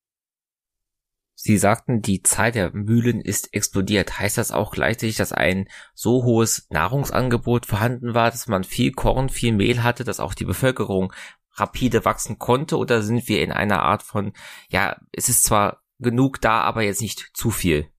[1.38, 4.20] Sie sagten, die Zahl der Mühlen ist explodiert.
[4.20, 9.28] Heißt das auch gleichzeitig, dass ein so hohes Nahrungsangebot vorhanden war, dass man viel Korn,
[9.28, 11.12] viel Mehl hatte, dass auch die Bevölkerung
[11.52, 12.78] rapide wachsen konnte?
[12.78, 14.32] Oder sind wir in einer Art von,
[14.70, 17.90] ja, es ist zwar genug da, aber jetzt nicht zu viel?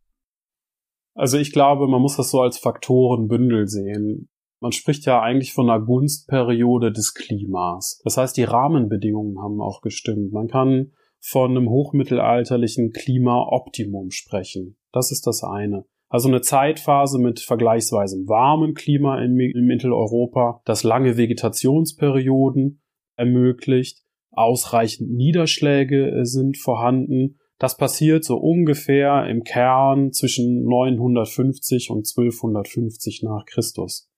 [1.15, 4.29] Also ich glaube, man muss das so als Faktorenbündel sehen.
[4.61, 8.01] Man spricht ja eigentlich von einer Gunstperiode des Klimas.
[8.05, 10.33] Das heißt, die Rahmenbedingungen haben auch gestimmt.
[10.33, 14.77] Man kann von einem hochmittelalterlichen Klimaoptimum sprechen.
[14.93, 15.85] Das ist das eine.
[16.09, 22.81] Also eine Zeitphase mit vergleichsweise warmem Klima in, in Mitteleuropa, das lange Vegetationsperioden
[23.17, 27.39] ermöglicht, ausreichend Niederschläge äh, sind vorhanden.
[27.59, 34.09] Das passiert so ungefähr im Kern zwischen 950 und 1250 nach Christus.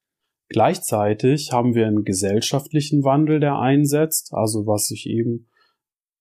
[0.48, 5.48] Gleichzeitig haben wir einen gesellschaftlichen Wandel, der einsetzt, also was ich eben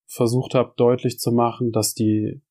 [0.06, 2.42] versucht habe deutlich zu machen, dass die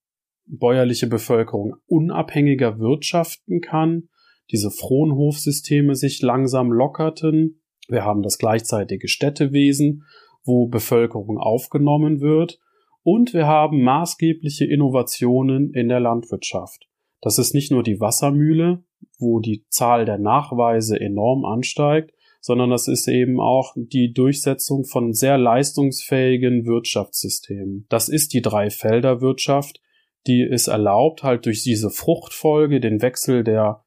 [0.47, 4.09] bäuerliche Bevölkerung unabhängiger wirtschaften kann,
[4.51, 7.62] diese Fronhofsysteme sich langsam lockerten.
[7.89, 10.05] Wir haben das gleichzeitige Städtewesen,
[10.45, 12.61] wo Bevölkerung aufgenommen wird.
[13.03, 16.89] Und wir haben maßgebliche Innovationen in der Landwirtschaft.
[17.21, 18.85] Das ist nicht nur die Wassermühle,
[19.19, 25.13] wo die Zahl der Nachweise enorm ansteigt, sondern das ist eben auch die Durchsetzung von
[25.13, 27.87] sehr leistungsfähigen Wirtschaftssystemen.
[27.89, 29.81] Das ist die Dreifelderwirtschaft,
[30.27, 33.85] die es erlaubt, halt durch diese Fruchtfolge den Wechsel der,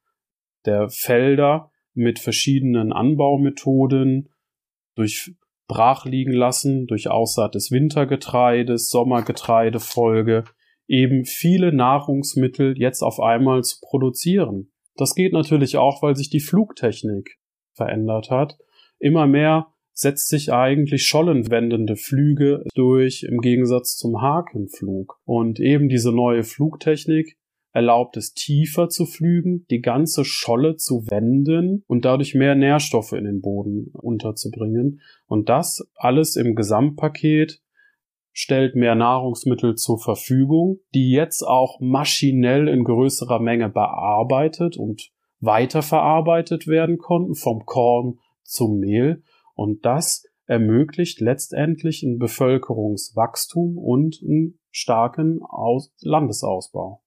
[0.65, 4.30] der Felder mit verschiedenen Anbaumethoden,
[4.95, 5.34] durch
[5.67, 10.43] Brachliegen lassen, durch Aussaat des Wintergetreides, Sommergetreidefolge,
[10.88, 14.72] eben viele Nahrungsmittel jetzt auf einmal zu produzieren.
[14.99, 17.38] Das geht natürlich auch, weil sich die Flugtechnik
[17.71, 18.57] verändert hat.
[18.99, 25.21] Immer mehr setzt sich eigentlich schollenwendende Flüge durch im Gegensatz zum Hakenflug.
[25.23, 27.38] Und eben diese neue Flugtechnik
[27.71, 33.23] erlaubt es tiefer zu flügen, die ganze Scholle zu wenden und dadurch mehr Nährstoffe in
[33.23, 34.99] den Boden unterzubringen.
[35.27, 37.62] Und das alles im Gesamtpaket
[38.41, 46.65] stellt mehr Nahrungsmittel zur Verfügung, die jetzt auch maschinell in größerer Menge bearbeitet und weiterverarbeitet
[46.65, 49.23] werden konnten, vom Korn zum Mehl.
[49.56, 57.04] Und das ermöglicht letztendlich ein Bevölkerungswachstum und einen starken Aus Landesausbau.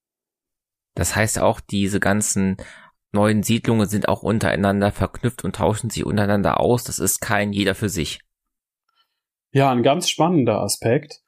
[0.95, 2.59] Das heißt auch, diese ganzen
[3.11, 6.85] neuen Siedlungen sind auch untereinander verknüpft und tauschen sich untereinander aus.
[6.85, 8.21] Das ist kein jeder für sich.
[9.51, 11.22] Ja, ein ganz spannender Aspekt.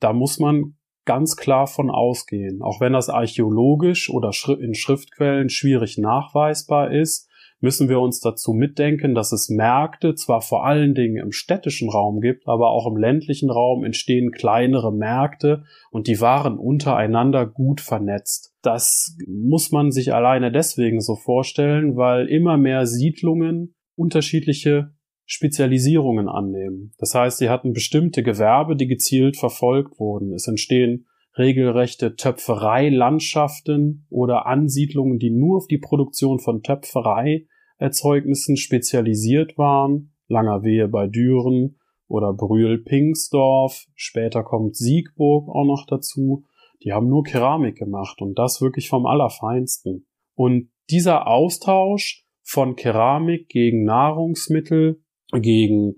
[0.00, 2.60] Da muss man ganz klar von ausgehen.
[2.60, 4.30] Auch wenn das archäologisch oder
[4.60, 7.28] in Schriftquellen schwierig nachweisbar ist,
[7.60, 12.20] müssen wir uns dazu mitdenken, dass es Märkte zwar vor allen Dingen im städtischen Raum
[12.20, 18.54] gibt, aber auch im ländlichen Raum entstehen kleinere Märkte und die waren untereinander gut vernetzt.
[18.62, 24.92] Das muss man sich alleine deswegen so vorstellen, weil immer mehr Siedlungen unterschiedliche
[25.30, 26.94] Spezialisierungen annehmen.
[26.96, 30.32] Das heißt, sie hatten bestimmte Gewerbe, die gezielt verfolgt wurden.
[30.32, 40.14] Es entstehen regelrechte Töpfereilandschaften oder Ansiedlungen, die nur auf die Produktion von Töpfereierzeugnissen spezialisiert waren.
[40.28, 41.76] Langerwehe bei Düren
[42.08, 43.84] oder Brühl-Pingsdorf.
[43.94, 46.44] Später kommt Siegburg auch noch dazu.
[46.82, 50.06] Die haben nur Keramik gemacht und das wirklich vom Allerfeinsten.
[50.34, 55.96] Und dieser Austausch von Keramik gegen Nahrungsmittel gegen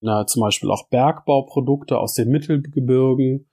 [0.00, 3.48] na, zum Beispiel auch Bergbauprodukte aus den Mittelgebirgen,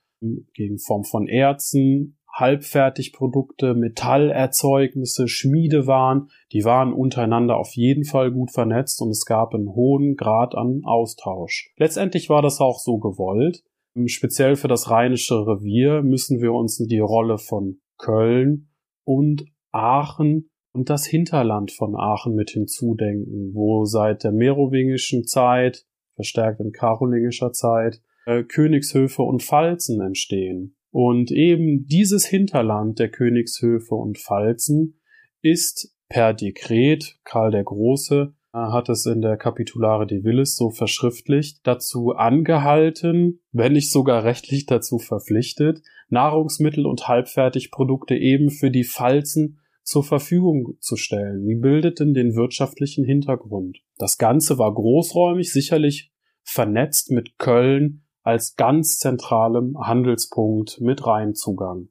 [0.53, 9.01] gegen Form von Erzen, Halbfertigprodukte, Metallerzeugnisse, Schmiedewaren, die waren untereinander auf jeden Fall gut vernetzt
[9.01, 11.71] und es gab einen hohen Grad an Austausch.
[11.77, 13.63] Letztendlich war das auch so gewollt.
[14.07, 18.69] Speziell für das Rheinische Revier müssen wir uns die Rolle von Köln
[19.05, 25.85] und Aachen und das Hinterland von Aachen mit hinzudenken, wo seit der merowingischen Zeit,
[26.15, 30.75] verstärkt in karolingischer Zeit, äh, Königshöfe und Pfalzen entstehen.
[30.91, 34.99] Und eben dieses Hinterland der Königshöfe und Pfalzen
[35.41, 40.71] ist per Dekret, Karl der Große äh, hat es in der Capitulare de Villis so
[40.71, 48.83] verschriftlicht, dazu angehalten, wenn nicht sogar rechtlich dazu verpflichtet, Nahrungsmittel und Halbfertigprodukte eben für die
[48.83, 51.45] Pfalzen zur Verfügung zu stellen.
[51.47, 53.77] Die bildeten den wirtschaftlichen Hintergrund.
[53.97, 56.11] Das Ganze war großräumig, sicherlich
[56.43, 61.89] vernetzt mit Köln als ganz zentralem Handelspunkt mit Rheinzugang.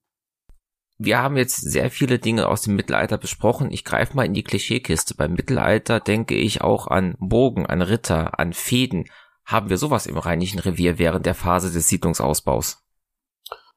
[0.98, 3.70] Wir haben jetzt sehr viele Dinge aus dem Mittelalter besprochen.
[3.70, 5.14] Ich greife mal in die Klischeekiste.
[5.14, 9.04] Beim Mittelalter denke ich auch an Bogen, an Ritter, an Fäden.
[9.44, 12.82] Haben wir sowas im Rheinischen Revier während der Phase des Siedlungsausbaus?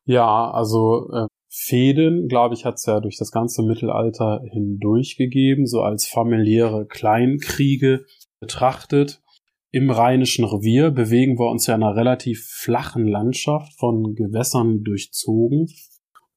[0.06, 1.28] Ja, also äh,
[1.60, 6.86] Fäden, glaube ich, hat es ja durch das ganze Mittelalter hindurch gegeben, so als familiäre
[6.86, 8.06] Kleinkriege
[8.40, 9.24] betrachtet.
[9.72, 15.68] Im Rheinischen Revier bewegen wir uns ja in einer relativ flachen Landschaft von Gewässern durchzogen.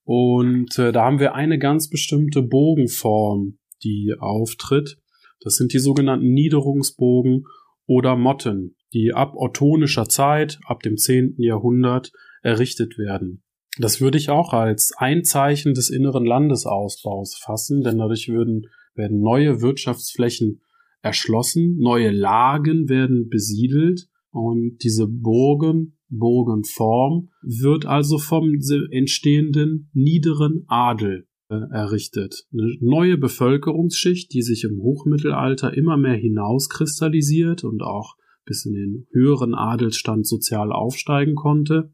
[0.05, 4.97] Und äh, da haben wir eine ganz bestimmte Bogenform, die auftritt.
[5.43, 7.45] Das sind die sogenannten Niederungsbogen
[7.87, 11.35] oder Motten, die ab ottonischer Zeit, ab dem 10.
[11.39, 12.11] Jahrhundert
[12.43, 13.43] errichtet werden.
[13.79, 19.21] Das würde ich auch als ein Zeichen des inneren Landesausbaus fassen, denn dadurch würden, werden
[19.21, 20.61] neue Wirtschaftsflächen
[21.03, 28.53] erschlossen, neue Lagen werden besiedelt und diese Burgen, Burgenform wird also vom
[28.91, 32.47] entstehenden niederen Adel äh, errichtet.
[32.53, 39.07] Eine neue Bevölkerungsschicht, die sich im Hochmittelalter immer mehr hinauskristallisiert und auch bis in den
[39.13, 41.93] höheren Adelsstand sozial aufsteigen konnte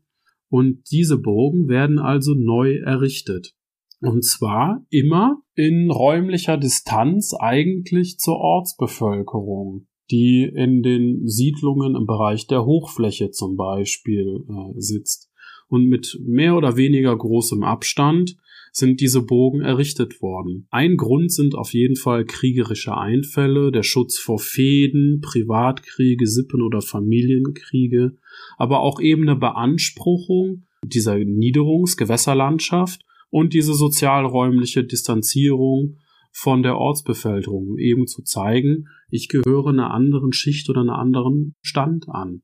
[0.48, 3.54] und diese Burgen werden also neu errichtet.
[4.00, 12.46] Und zwar immer in räumlicher Distanz eigentlich zur Ortsbevölkerung, die in den Siedlungen im Bereich
[12.46, 15.30] der Hochfläche zum Beispiel äh, sitzt.
[15.68, 18.36] Und mit mehr oder weniger großem Abstand
[18.76, 20.66] sind diese Burgen errichtet worden.
[20.70, 26.82] Ein Grund sind auf jeden Fall kriegerische Einfälle, der Schutz vor Fehden, Privatkriege, Sippen- oder
[26.82, 28.18] Familienkriege,
[28.58, 33.00] aber auch eben eine Beanspruchung dieser Niederungsgewässerlandschaft
[33.30, 35.96] und diese sozialräumliche Distanzierung
[36.30, 41.54] von der Ortsbevölkerung, um eben zu zeigen, ich gehöre einer anderen Schicht oder einer anderen
[41.62, 42.42] Stand an.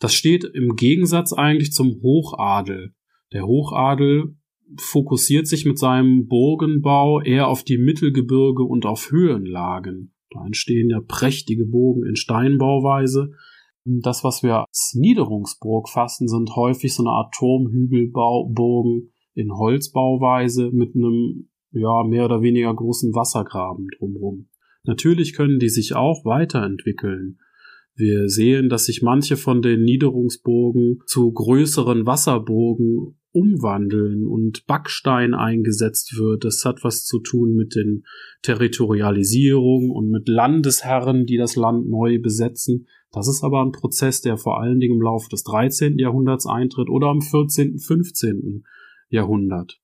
[0.00, 2.92] Das steht im Gegensatz eigentlich zum Hochadel.
[3.32, 4.36] Der Hochadel
[4.76, 10.12] fokussiert sich mit seinem Burgenbau eher auf die Mittelgebirge und auf Höhenlagen.
[10.30, 13.32] Da entstehen ja prächtige Burgen in Steinbauweise.
[13.84, 20.94] Das, was wir als Niederungsburg fassen, sind häufig so eine Art Turmhügelburgen in Holzbauweise mit
[20.94, 24.48] einem ja mehr oder weniger großen Wassergraben drumherum.
[24.84, 27.38] Natürlich können die sich auch weiterentwickeln.
[27.94, 36.18] Wir sehen, dass sich manche von den Niederungsburgen zu größeren Wasserburgen umwandeln und Backstein eingesetzt
[36.18, 36.44] wird.
[36.44, 38.04] Das hat was zu tun mit den
[38.42, 42.86] Territorialisierung und mit Landesherren, die das Land neu besetzen.
[43.12, 45.98] Das ist aber ein Prozess, der vor allen Dingen im Laufe des 13.
[45.98, 48.64] Jahrhunderts eintritt oder im 14., 15.
[49.08, 49.80] Jahrhundert.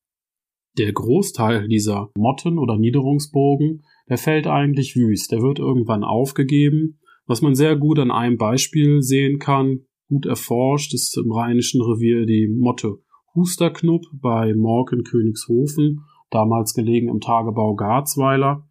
[0.79, 5.33] Der Großteil dieser Motten oder Niederungsburgen, der fällt eigentlich wüst.
[5.33, 7.01] Der wird irgendwann aufgegeben.
[7.27, 12.27] Was man sehr gut an einem Beispiel sehen kann, gut erforscht, ist im Rheinischen Revier
[12.27, 12.99] die Motte
[13.37, 18.69] Husterknupp bei Morken Königshofen, damals gelegen im Tagebau Garzweiler.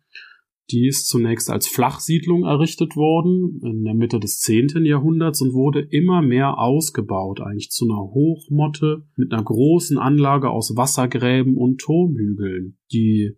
[0.71, 4.83] Die ist zunächst als Flachsiedlung errichtet worden in der Mitte des 10.
[4.83, 10.75] Jahrhunderts und wurde immer mehr ausgebaut, eigentlich zu einer Hochmotte mit einer großen Anlage aus
[10.75, 13.37] Wassergräben und Turmhügeln, die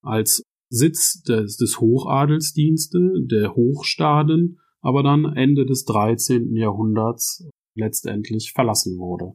[0.00, 6.54] als Sitz des, des Hochadelsdienste, der Hochstaden, aber dann Ende des 13.
[6.54, 9.32] Jahrhunderts letztendlich verlassen wurde.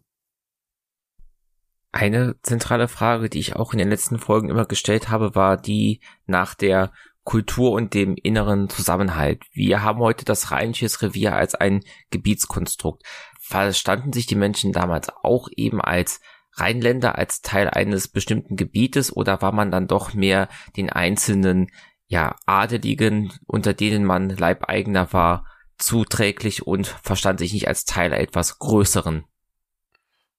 [1.93, 6.01] Eine zentrale Frage, die ich auch in den letzten Folgen immer gestellt habe, war die
[6.25, 6.91] nach der
[7.23, 9.43] Kultur und dem inneren Zusammenhalt.
[9.53, 13.03] Wir haben heute das Rheinische Revier als ein Gebietskonstrukt.
[13.39, 16.19] Verstanden sich die Menschen damals auch eben als
[16.55, 21.67] Rheinländer, als Teil eines bestimmten Gebietes oder war man dann doch mehr den einzelnen,
[22.07, 25.45] ja, Adeligen, unter denen man Leibeigener war,
[25.77, 29.25] zuträglich und verstand sich nicht als Teil etwas Größeren?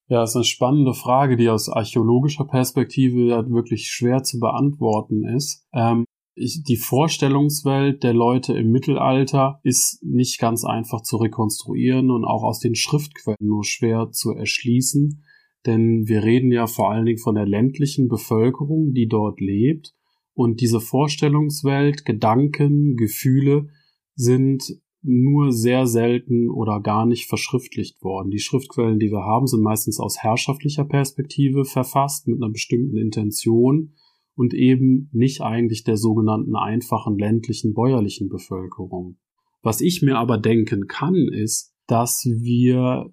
[0.08, 5.66] Ja, ist eine spannende Frage, die aus archäologischer Perspektive ja wirklich schwer zu beantworten ist.
[5.72, 12.24] Ähm, ich, die Vorstellungswelt der Leute im Mittelalter ist nicht ganz einfach zu rekonstruieren und
[12.24, 15.22] auch aus den Schriftquellen nur schwer zu erschließen,
[15.64, 19.94] denn wir reden ja vor allen Dingen von der ländlichen Bevölkerung, die dort lebt.
[20.34, 23.68] Und diese Vorstellungswelt, Gedanken, Gefühle
[24.16, 24.64] sind
[25.04, 28.30] nur sehr selten oder gar nicht verschriftlicht worden.
[28.30, 33.92] Die Schriftquellen, die wir haben, sind meistens aus herrschaftlicher Perspektive verfasst mit einer bestimmten Intention
[34.34, 39.18] und eben nicht eigentlich der sogenannten einfachen ländlichen bäuerlichen Bevölkerung.
[39.62, 43.12] Was ich mir aber denken kann, ist, dass wir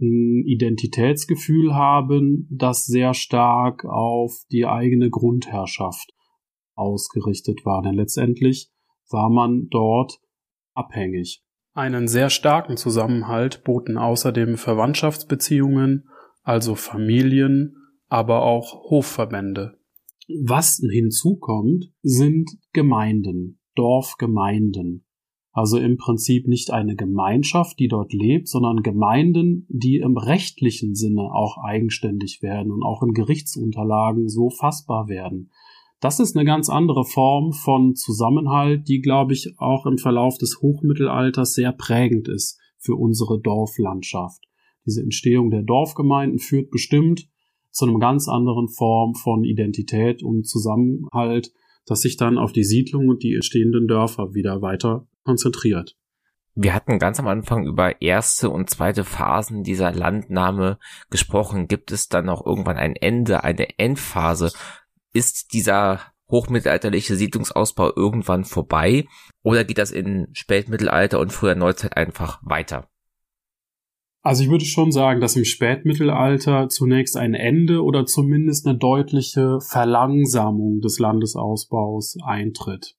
[0.00, 6.12] ein Identitätsgefühl haben, das sehr stark auf die eigene Grundherrschaft
[6.74, 7.82] ausgerichtet war.
[7.82, 8.70] Denn letztendlich
[9.10, 10.18] war man dort
[10.76, 11.42] abhängig.
[11.72, 16.08] Einen sehr starken Zusammenhalt boten außerdem Verwandtschaftsbeziehungen,
[16.42, 17.76] also Familien,
[18.08, 19.78] aber auch Hofverbände.
[20.42, 25.04] Was hinzukommt, sind Gemeinden, Dorfgemeinden.
[25.52, 31.32] Also im Prinzip nicht eine Gemeinschaft, die dort lebt, sondern Gemeinden, die im rechtlichen Sinne
[31.32, 35.50] auch eigenständig werden und auch in Gerichtsunterlagen so fassbar werden.
[36.06, 40.60] Das ist eine ganz andere Form von Zusammenhalt, die, glaube ich, auch im Verlauf des
[40.62, 44.40] Hochmittelalters sehr prägend ist für unsere Dorflandschaft.
[44.86, 47.28] Diese Entstehung der Dorfgemeinden führt bestimmt
[47.72, 51.52] zu einer ganz anderen Form von Identität und Zusammenhalt,
[51.86, 55.96] das sich dann auf die Siedlung und die entstehenden Dörfer wieder weiter konzentriert.
[56.54, 60.78] Wir hatten ganz am Anfang über erste und zweite Phasen dieser Landnahme
[61.10, 61.66] gesprochen.
[61.66, 64.52] Gibt es dann auch irgendwann ein Ende, eine Endphase?
[65.16, 66.00] Ist dieser
[66.30, 69.06] hochmittelalterliche Siedlungsausbau irgendwann vorbei
[69.42, 72.88] oder geht das in Spätmittelalter und früher Neuzeit einfach weiter?
[74.22, 79.60] Also ich würde schon sagen, dass im Spätmittelalter zunächst ein Ende oder zumindest eine deutliche
[79.60, 82.96] Verlangsamung des Landesausbaus eintritt.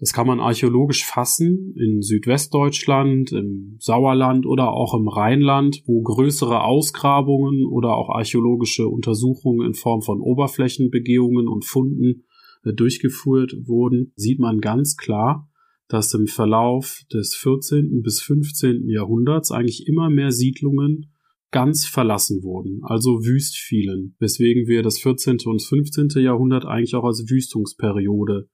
[0.00, 6.62] Das kann man archäologisch fassen in Südwestdeutschland, im Sauerland oder auch im Rheinland, wo größere
[6.62, 12.24] Ausgrabungen oder auch archäologische Untersuchungen in Form von Oberflächenbegehungen und Funden
[12.64, 15.48] äh, durchgeführt wurden, sieht man ganz klar,
[15.88, 18.02] dass im Verlauf des 14.
[18.02, 18.88] bis 15.
[18.88, 21.12] Jahrhunderts eigentlich immer mehr Siedlungen
[21.50, 25.38] ganz verlassen wurden, also wüst fielen, weswegen wir das 14.
[25.46, 26.08] und 15.
[26.22, 28.48] Jahrhundert eigentlich auch als Wüstungsperiode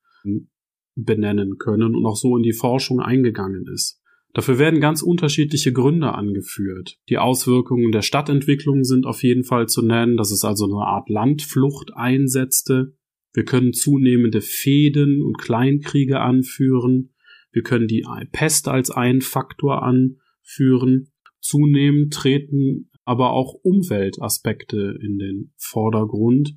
[0.94, 4.00] benennen können und auch so in die Forschung eingegangen ist.
[4.34, 6.98] Dafür werden ganz unterschiedliche Gründe angeführt.
[7.08, 11.08] Die Auswirkungen der Stadtentwicklung sind auf jeden Fall zu nennen, dass es also eine Art
[11.08, 12.96] Landflucht einsetzte.
[13.32, 17.14] Wir können zunehmende Fehden und Kleinkriege anführen.
[17.52, 21.12] Wir können die Pest als einen Faktor anführen.
[21.40, 26.56] Zunehmend treten aber auch Umweltaspekte in den Vordergrund,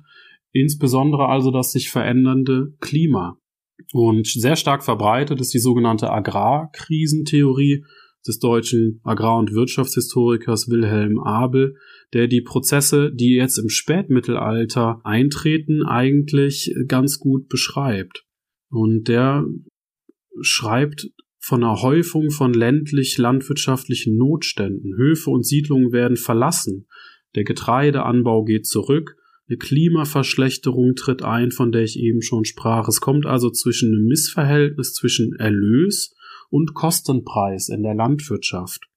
[0.50, 3.38] insbesondere also das sich verändernde Klima.
[3.92, 7.84] Und sehr stark verbreitet ist die sogenannte Agrarkrisentheorie
[8.26, 11.76] des deutschen Agrar- und Wirtschaftshistorikers Wilhelm Abel,
[12.12, 18.24] der die Prozesse, die jetzt im Spätmittelalter eintreten, eigentlich ganz gut beschreibt.
[18.70, 19.46] Und der
[20.40, 21.10] schreibt
[21.40, 24.96] von einer Häufung von ländlich-landwirtschaftlichen Notständen.
[24.96, 26.86] Höfe und Siedlungen werden verlassen.
[27.34, 29.16] Der Getreideanbau geht zurück
[29.48, 32.86] eine Klimaverschlechterung tritt ein, von der ich eben schon sprach.
[32.88, 36.14] Es kommt also zwischen einem Missverhältnis zwischen Erlös
[36.50, 38.88] und Kostenpreis in der Landwirtschaft.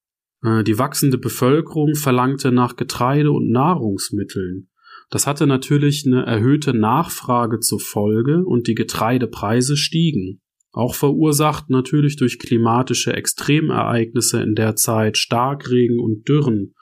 [0.44, 4.70] Äh, die wachsende Bevölkerung verlangte nach Getreide und Nahrungsmitteln.
[5.10, 10.42] Das hatte natürlich eine erhöhte Nachfrage zur Folge und die Getreidepreise stiegen.
[10.72, 16.76] Auch verursacht natürlich durch klimatische Extremereignisse in der Zeit Starkregen und Dürren,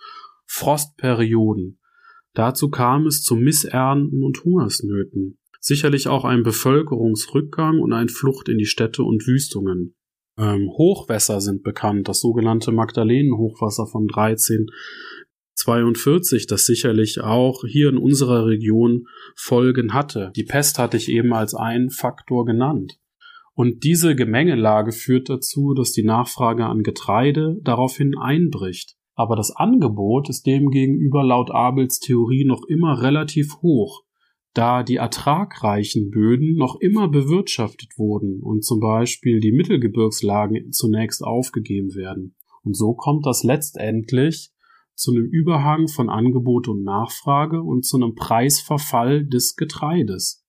[0.46, 1.79] Frostperioden,
[2.40, 8.58] Dazu kam es zu Missernten und Hungersnöten, sicherlich auch ein Bevölkerungsrückgang und ein Flucht in
[8.58, 9.94] die Städte und Wüstungen.
[10.38, 18.46] Ähm, Hochwässer sind bekannt, das sogenannte Magdalenenhochwasser von 1342, das sicherlich auch hier in unserer
[18.46, 20.32] Region Folgen hatte.
[20.38, 23.02] Die Pest hatte ich eben als einen Faktor genannt.
[23.54, 30.30] Und diese Gemengelage führt dazu, dass die Nachfrage an Getreide daraufhin einbricht aber das Angebot
[30.30, 34.06] ist demgegenüber laut Abels Theorie noch immer relativ hoch,
[34.54, 41.96] da die ertragreichen Böden noch immer bewirtschaftet wurden und zum Beispiel die Mittelgebirgslagen zunächst aufgegeben
[41.96, 42.38] werden.
[42.64, 44.54] Und so kommt das letztendlich
[44.96, 50.46] zu einem Überhang von Angebot und Nachfrage und zu einem Preisverfall des Getreides.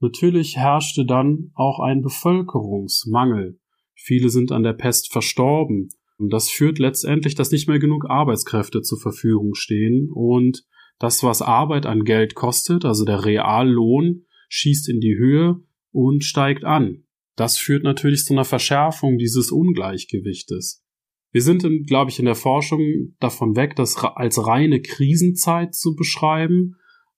[0.00, 3.60] Natürlich herrschte dann auch ein Bevölkerungsmangel.
[3.94, 8.82] Viele sind an der Pest verstorben und das führt letztendlich, dass nicht mehr genug Arbeitskräfte
[8.82, 10.64] zur Verfügung stehen und
[10.98, 15.60] das, was Arbeit an Geld kostet, also der Reallohn, schießt in die Höhe
[15.90, 17.04] und steigt an.
[17.36, 20.84] Das führt natürlich zu einer Verschärfung dieses Ungleichgewichtes.
[21.32, 26.76] Wir sind, glaube ich, in der Forschung davon weg, das als reine Krisenzeit zu beschreiben,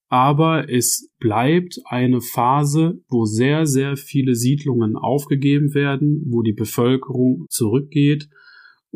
[0.08, 7.44] aber es bleibt eine Phase, wo sehr, sehr viele Siedlungen aufgegeben werden, wo die Bevölkerung
[7.50, 8.30] zurückgeht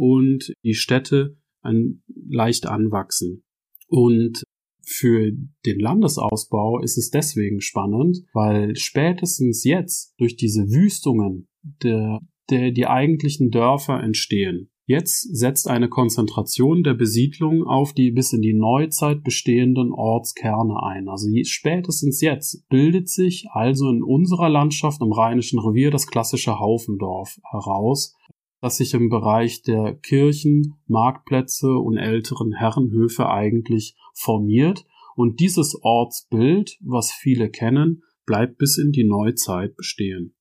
[0.00, 3.44] und die Städte ein, leicht anwachsen.
[3.86, 4.44] Und
[4.82, 5.30] für
[5.66, 11.48] den Landesausbau ist es deswegen spannend, weil spätestens jetzt durch diese Wüstungen
[11.82, 14.70] der, der, die eigentlichen Dörfer entstehen.
[14.86, 21.08] Jetzt setzt eine Konzentration der Besiedlung auf die bis in die Neuzeit bestehenden Ortskerne ein.
[21.08, 27.38] Also spätestens jetzt bildet sich also in unserer Landschaft im Rheinischen Revier das klassische Haufendorf
[27.44, 28.16] heraus,
[28.60, 34.84] das sich im Bereich der Kirchen, Marktplätze und älteren Herrenhöfe eigentlich formiert.
[35.16, 40.34] Und dieses Ortsbild, was viele kennen, bleibt bis in die Neuzeit bestehen.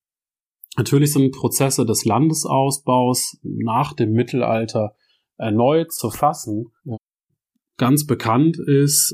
[0.78, 4.96] Natürlich sind Prozesse des Landesausbaus nach dem Mittelalter
[5.38, 6.68] erneut zu fassen.
[7.78, 9.14] Ganz bekannt ist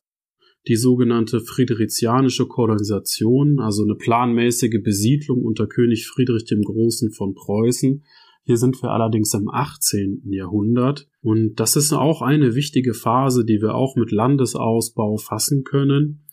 [0.67, 8.03] die sogenannte friedrichianische Kolonisation, also eine planmäßige Besiedlung unter König Friedrich dem Großen von Preußen,
[8.45, 10.21] hier sind wir allerdings im 18.
[10.29, 16.27] Jahrhundert und das ist auch eine wichtige Phase, die wir auch mit Landesausbau fassen können.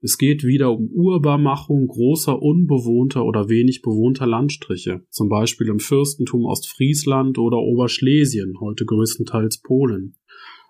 [0.00, 6.46] Es geht wieder um Urbarmachung großer unbewohnter oder wenig bewohnter Landstriche, zum Beispiel im Fürstentum
[6.46, 10.16] Ostfriesland oder Oberschlesien, heute größtenteils Polen.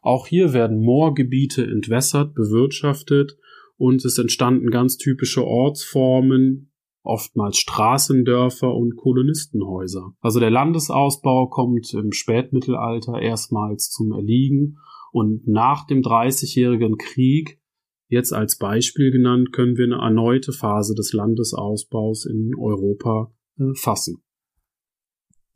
[0.03, 3.37] Auch hier werden Moorgebiete entwässert, bewirtschaftet
[3.77, 6.73] und es entstanden ganz typische Ortsformen,
[7.09, 10.13] oftmals Straßendörfer und Kolonistenhäuser.
[10.21, 14.79] Also der Landesausbau kommt im Spätmittelalter erstmals zum Erliegen
[15.13, 17.61] und nach dem Dreißigjährigen Krieg,
[18.09, 24.23] jetzt als Beispiel genannt, können wir eine erneute Phase des Landesausbaus in Europa äh, fassen.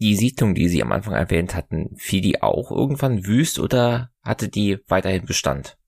[0.00, 4.48] Die Siedlung, die Sie am Anfang erwähnt hatten, fiel die auch irgendwann wüst oder hatte
[4.48, 5.78] die weiterhin Bestand?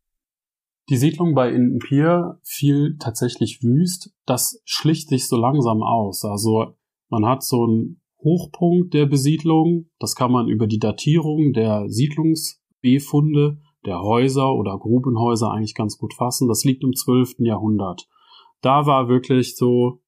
[0.90, 4.12] Die Siedlung bei Indenpier fiel tatsächlich wüst.
[4.26, 6.24] Das schlicht sich so langsam aus.
[6.24, 6.74] Also
[7.08, 9.86] man hat so einen Hochpunkt der Besiedlung.
[9.98, 16.14] Das kann man über die Datierung der Siedlungsbefunde der Häuser oder Grubenhäuser eigentlich ganz gut
[16.14, 16.48] fassen.
[16.48, 17.36] Das liegt im 12.
[17.38, 18.08] Jahrhundert.
[18.60, 20.02] Da war wirklich so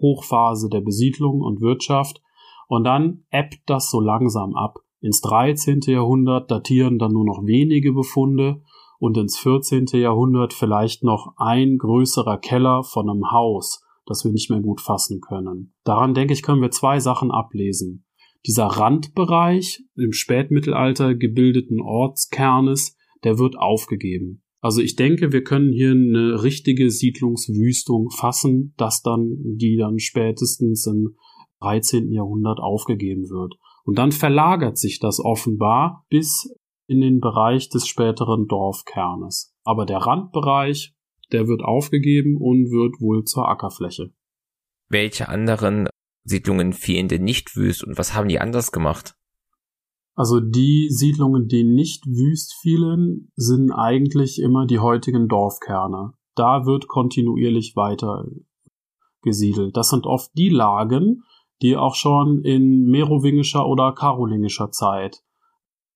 [0.00, 2.22] Hochphase der Besiedlung und Wirtschaft.
[2.68, 4.78] Und dann ebbt das so langsam ab.
[5.00, 5.80] Ins 13.
[5.86, 8.62] Jahrhundert datieren dann nur noch wenige Befunde
[9.00, 9.86] und ins 14.
[9.94, 15.20] Jahrhundert vielleicht noch ein größerer Keller von einem Haus, das wir nicht mehr gut fassen
[15.20, 15.72] können.
[15.84, 18.04] Daran denke ich, können wir zwei Sachen ablesen.
[18.46, 24.42] Dieser Randbereich im Spätmittelalter gebildeten Ortskernes, der wird aufgegeben.
[24.60, 30.86] Also ich denke, wir können hier eine richtige Siedlungswüstung fassen, dass dann die dann spätestens
[30.86, 31.16] im
[31.62, 32.12] 13.
[32.12, 33.54] Jahrhundert aufgegeben wird.
[33.84, 36.54] Und dann verlagert sich das offenbar bis
[36.90, 39.54] in den Bereich des späteren Dorfkernes.
[39.62, 40.92] Aber der Randbereich,
[41.30, 44.12] der wird aufgegeben und wird wohl zur Ackerfläche.
[44.88, 45.88] Welche anderen
[46.24, 49.14] Siedlungen fielen denn nicht wüst und was haben die anders gemacht?
[50.16, 56.14] Also die Siedlungen, die nicht wüst fielen, sind eigentlich immer die heutigen Dorfkerne.
[56.34, 58.26] Da wird kontinuierlich weiter
[59.22, 59.76] gesiedelt.
[59.76, 61.22] Das sind oft die Lagen,
[61.62, 65.22] die auch schon in merowingischer oder karolingischer Zeit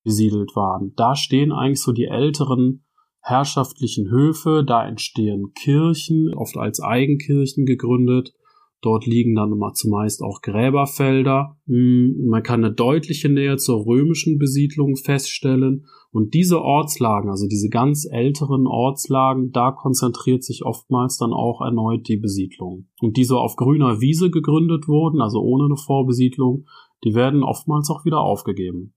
[0.04, 0.92] besiedelt waren.
[0.96, 2.84] Da stehen eigentlich so die älteren
[3.20, 8.34] herrschaftlichen Höfe, da entstehen Kirchen, oft als Eigenkirchen gegründet.
[8.82, 11.56] Dort liegen dann immer zumeist auch Gräberfelder.
[11.66, 15.86] Hm, man kann eine deutliche Nähe zur römischen Besiedlung feststellen.
[16.12, 22.06] Und diese Ortslagen, also diese ganz älteren Ortslagen, da konzentriert sich oftmals dann auch erneut
[22.06, 22.88] die Besiedlung.
[23.00, 26.66] Und die so auf grüner Wiese gegründet wurden, also ohne eine Vorbesiedlung,
[27.04, 28.92] die werden oftmals auch wieder aufgegeben.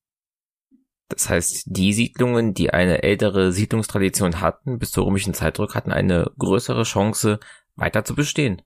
[1.09, 5.91] Das heißt, die Siedlungen, die eine ältere Siedlungstradition hatten, bis zur römischen Zeit zurück, hatten
[5.91, 7.39] eine größere Chance,
[7.75, 8.61] weiter zu bestehen.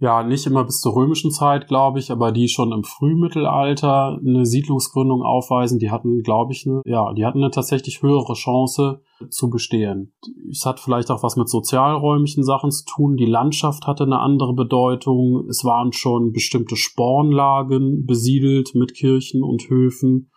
[0.00, 4.44] Ja, nicht immer bis zur römischen Zeit, glaube ich, aber die schon im Frühmittelalter eine
[4.44, 9.48] Siedlungsgründung aufweisen, die hatten, glaube ich, eine, ja, die hatten eine tatsächlich höhere Chance zu
[9.48, 10.12] bestehen.
[10.50, 13.16] Es hat vielleicht auch was mit sozialräumlichen Sachen zu tun.
[13.16, 15.46] Die Landschaft hatte eine andere Bedeutung.
[15.48, 20.30] Es waren schon bestimmte Spornlagen besiedelt mit Kirchen und Höfen.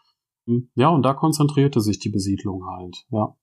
[0.75, 3.35] Ja, und da konzentrierte sich die Besiedlung halt, ja.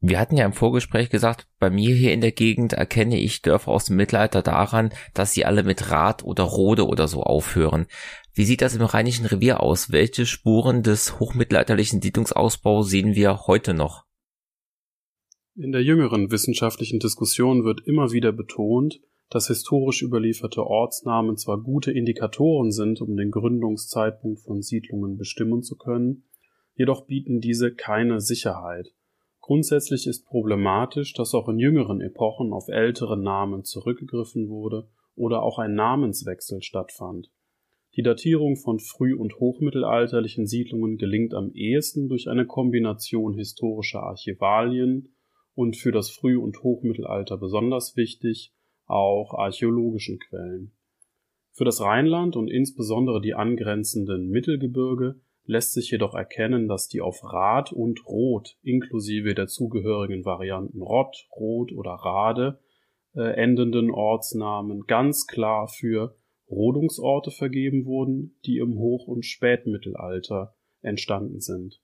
[0.00, 3.72] Wir hatten ja im Vorgespräch gesagt, bei mir hier in der Gegend erkenne ich Dörfer
[3.72, 7.86] aus dem Mittelalter daran, dass sie alle mit Rad oder Rode oder so aufhören.
[8.34, 9.90] Wie sieht das im Rheinischen Revier aus?
[9.90, 14.04] Welche Spuren des hochmittelalterlichen Siedlungsausbaus sehen wir heute noch?
[15.54, 21.90] In der jüngeren wissenschaftlichen Diskussion wird immer wieder betont, dass historisch überlieferte Ortsnamen zwar gute
[21.90, 26.24] Indikatoren sind, um den Gründungszeitpunkt von Siedlungen bestimmen zu können,
[26.74, 28.92] jedoch bieten diese keine Sicherheit.
[29.40, 35.58] Grundsätzlich ist problematisch, dass auch in jüngeren Epochen auf ältere Namen zurückgegriffen wurde oder auch
[35.58, 37.30] ein Namenswechsel stattfand.
[37.96, 45.14] Die Datierung von früh- und hochmittelalterlichen Siedlungen gelingt am ehesten durch eine Kombination historischer Archivalien
[45.54, 48.52] und für das Früh- und Hochmittelalter besonders wichtig
[48.86, 50.72] auch archäologischen Quellen.
[51.52, 57.22] Für das Rheinland und insbesondere die angrenzenden Mittelgebirge lässt sich jedoch erkennen, dass die auf
[57.22, 62.58] Rad und Rot inklusive der zugehörigen Varianten Rott, Rot oder Rade
[63.14, 66.16] äh, endenden Ortsnamen ganz klar für
[66.50, 71.80] Rodungsorte vergeben wurden, die im Hoch- und Spätmittelalter entstanden sind.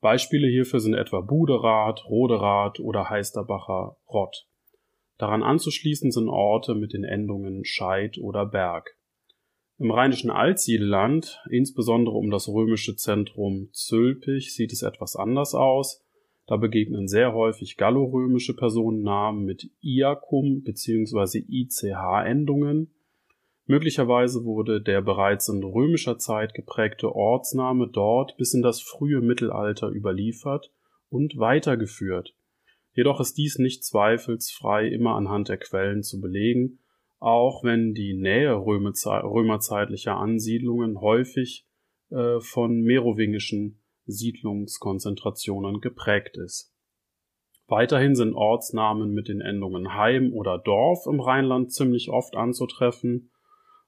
[0.00, 4.47] Beispiele hierfür sind etwa Buderath, Roderath oder Heisterbacher Rott.
[5.18, 8.96] Daran anzuschließen sind Orte mit den Endungen Scheid oder Berg.
[9.78, 16.04] Im rheinischen Altsiedelland, insbesondere um das römische Zentrum Zülpich, sieht es etwas anders aus.
[16.46, 21.44] Da begegnen sehr häufig gallorömische Personennamen mit Iacum bzw.
[21.48, 22.94] ICH-Endungen.
[23.66, 29.90] Möglicherweise wurde der bereits in römischer Zeit geprägte Ortsname dort bis in das frühe Mittelalter
[29.90, 30.72] überliefert
[31.10, 32.34] und weitergeführt.
[32.98, 36.80] Jedoch ist dies nicht zweifelsfrei immer anhand der Quellen zu belegen,
[37.20, 41.64] auch wenn die Nähe römerzeitlicher Ansiedlungen häufig
[42.10, 46.74] äh, von merowingischen Siedlungskonzentrationen geprägt ist.
[47.68, 53.30] Weiterhin sind Ortsnamen mit den Endungen Heim oder Dorf im Rheinland ziemlich oft anzutreffen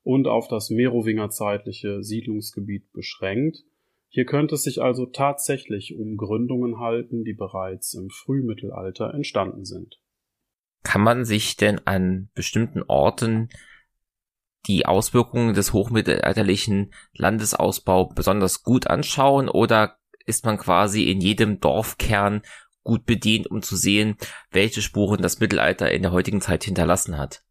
[0.05, 3.65] und auf das merowingerzeitliche Siedlungsgebiet beschränkt,
[4.13, 10.01] hier könnte es sich also tatsächlich um Gründungen halten, die bereits im Frühmittelalter entstanden sind.
[10.83, 13.51] Kann man sich denn an bestimmten Orten
[14.67, 19.97] die Auswirkungen des hochmittelalterlichen Landesausbaus besonders gut anschauen oder
[20.27, 22.43] ist man quasi in jedem Dorfkern
[22.83, 24.17] gut bedient, um zu sehen,
[24.51, 27.45] welche Spuren das Mittelalter in der heutigen Zeit hinterlassen hat?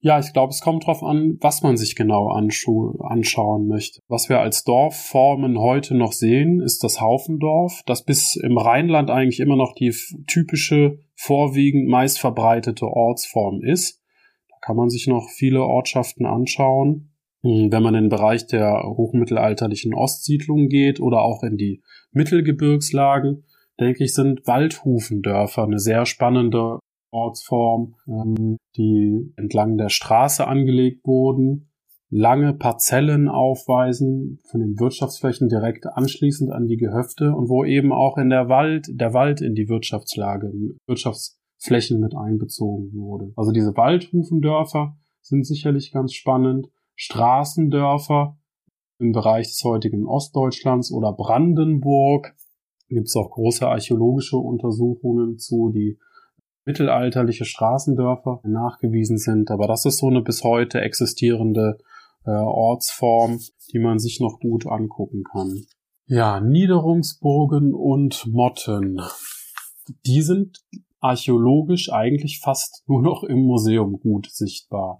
[0.00, 4.00] Ja, ich glaube, es kommt darauf an, was man sich genau anschauen möchte.
[4.08, 9.40] Was wir als Dorfformen heute noch sehen, ist das Haufendorf, das bis im Rheinland eigentlich
[9.40, 9.94] immer noch die
[10.26, 14.02] typische, vorwiegend meist verbreitete Ortsform ist.
[14.50, 17.14] Da kann man sich noch viele Ortschaften anschauen.
[17.42, 21.82] Hm, wenn man in den Bereich der hochmittelalterlichen Ostsiedlungen geht oder auch in die
[22.12, 23.44] Mittelgebirgslagen,
[23.80, 26.78] denke ich, sind Waldhufendörfer eine sehr spannende
[27.10, 31.70] Ortsform, ähm, die entlang der Straße angelegt wurden,
[32.10, 38.16] lange Parzellen aufweisen, von den Wirtschaftsflächen direkt anschließend an die Gehöfte und wo eben auch
[38.16, 40.52] in der Wald, der Wald in die Wirtschaftslage,
[40.86, 43.32] Wirtschaftsflächen mit einbezogen wurde.
[43.36, 46.68] Also diese Waldhufendörfer sind sicherlich ganz spannend.
[46.94, 48.38] Straßendörfer
[48.98, 52.34] im Bereich des heutigen Ostdeutschlands oder Brandenburg
[52.88, 55.98] gibt es auch große archäologische Untersuchungen zu, die
[56.66, 59.50] mittelalterliche Straßendörfer nachgewiesen sind.
[59.50, 61.78] Aber das ist so eine bis heute existierende
[62.26, 63.38] äh, Ortsform,
[63.72, 65.62] die man sich noch gut angucken kann.
[66.06, 69.00] Ja, Niederungsburgen und Motten.
[70.04, 70.58] Die sind
[71.00, 74.98] archäologisch eigentlich fast nur noch im Museum gut sichtbar.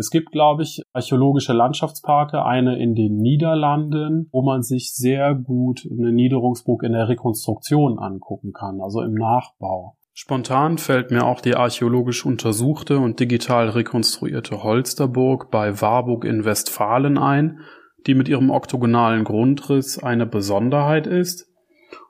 [0.00, 5.88] Es gibt, glaube ich, archäologische Landschaftsparke, eine in den Niederlanden, wo man sich sehr gut
[5.90, 9.97] eine Niederungsburg in der Rekonstruktion angucken kann, also im Nachbau.
[10.20, 17.16] Spontan fällt mir auch die archäologisch untersuchte und digital rekonstruierte Holsterburg bei Warburg in Westfalen
[17.18, 17.60] ein,
[18.04, 21.46] die mit ihrem oktogonalen Grundriss eine Besonderheit ist,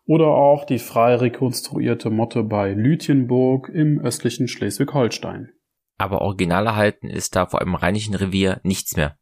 [0.07, 5.51] oder auch die frei rekonstruierte Motte bei Lütjenburg im östlichen Schleswig-Holstein.
[5.99, 9.19] Aber original erhalten ist da vor allem Rheinischen Revier nichts mehr.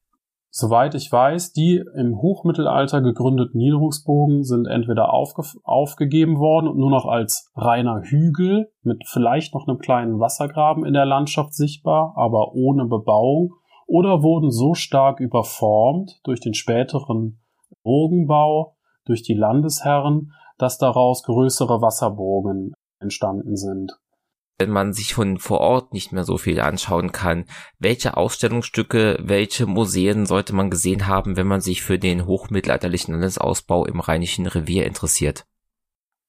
[0.58, 6.88] Soweit ich weiß, die im Hochmittelalter gegründeten Niederungsburgen sind entweder aufge aufgegeben worden und nur
[6.88, 12.54] noch als reiner Hügel mit vielleicht noch einem kleinen Wassergraben in der Landschaft sichtbar, aber
[12.54, 13.52] ohne Bebauung,
[13.86, 17.38] oder wurden so stark überformt durch den späteren
[17.82, 23.92] Burgenbau, durch die Landesherren, dass daraus größere Wasserburgen entstanden sind
[24.58, 27.44] wenn man sich von vor Ort nicht mehr so viel anschauen kann.
[27.78, 33.84] Welche Ausstellungsstücke, welche Museen sollte man gesehen haben, wenn man sich für den hochmittelalterlichen Landesausbau
[33.84, 35.44] im Rheinischen Revier interessiert?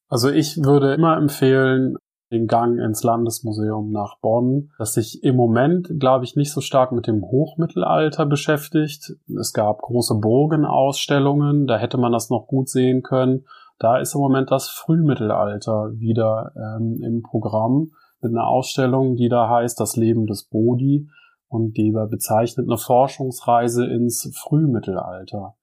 [0.09, 1.97] Also ich würde immer empfehlen,
[2.31, 6.91] den Gang ins Landesmuseum nach Bonn, das sich im Moment, glaube ich, nicht so stark
[6.91, 9.13] mit dem Hochmittelalter beschäftigt.
[9.39, 13.45] Es gab große Burgenausstellungen, da hätte man das noch gut sehen können.
[13.79, 17.91] Da ist im Moment das Frühmittelalter wieder ähm, im Programm
[18.27, 21.07] mit einer Ausstellung, die da heißt Das Leben des Bodhi
[21.47, 25.55] und die bezeichnet eine Forschungsreise ins Frühmittelalter.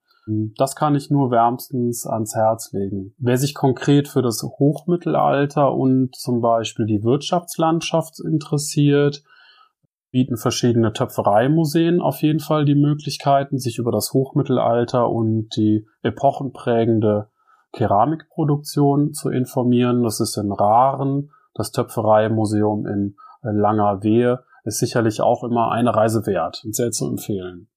[0.56, 3.14] Das kann ich nur wärmstens ans Herz legen.
[3.18, 9.22] Wer sich konkret für das Hochmittelalter und zum Beispiel die Wirtschaftslandschaft interessiert,
[10.10, 17.28] bieten verschiedene Töpfereimuseen auf jeden Fall die Möglichkeiten, sich über das Hochmittelalter und die epochenprägende
[17.72, 20.04] Keramikproduktion zu informieren.
[20.04, 25.94] Das ist in Raren das Töpfereimuseum in äh, Langer Wehe ist sicherlich auch immer eine
[25.94, 27.68] Reise wert und sehr zu empfehlen.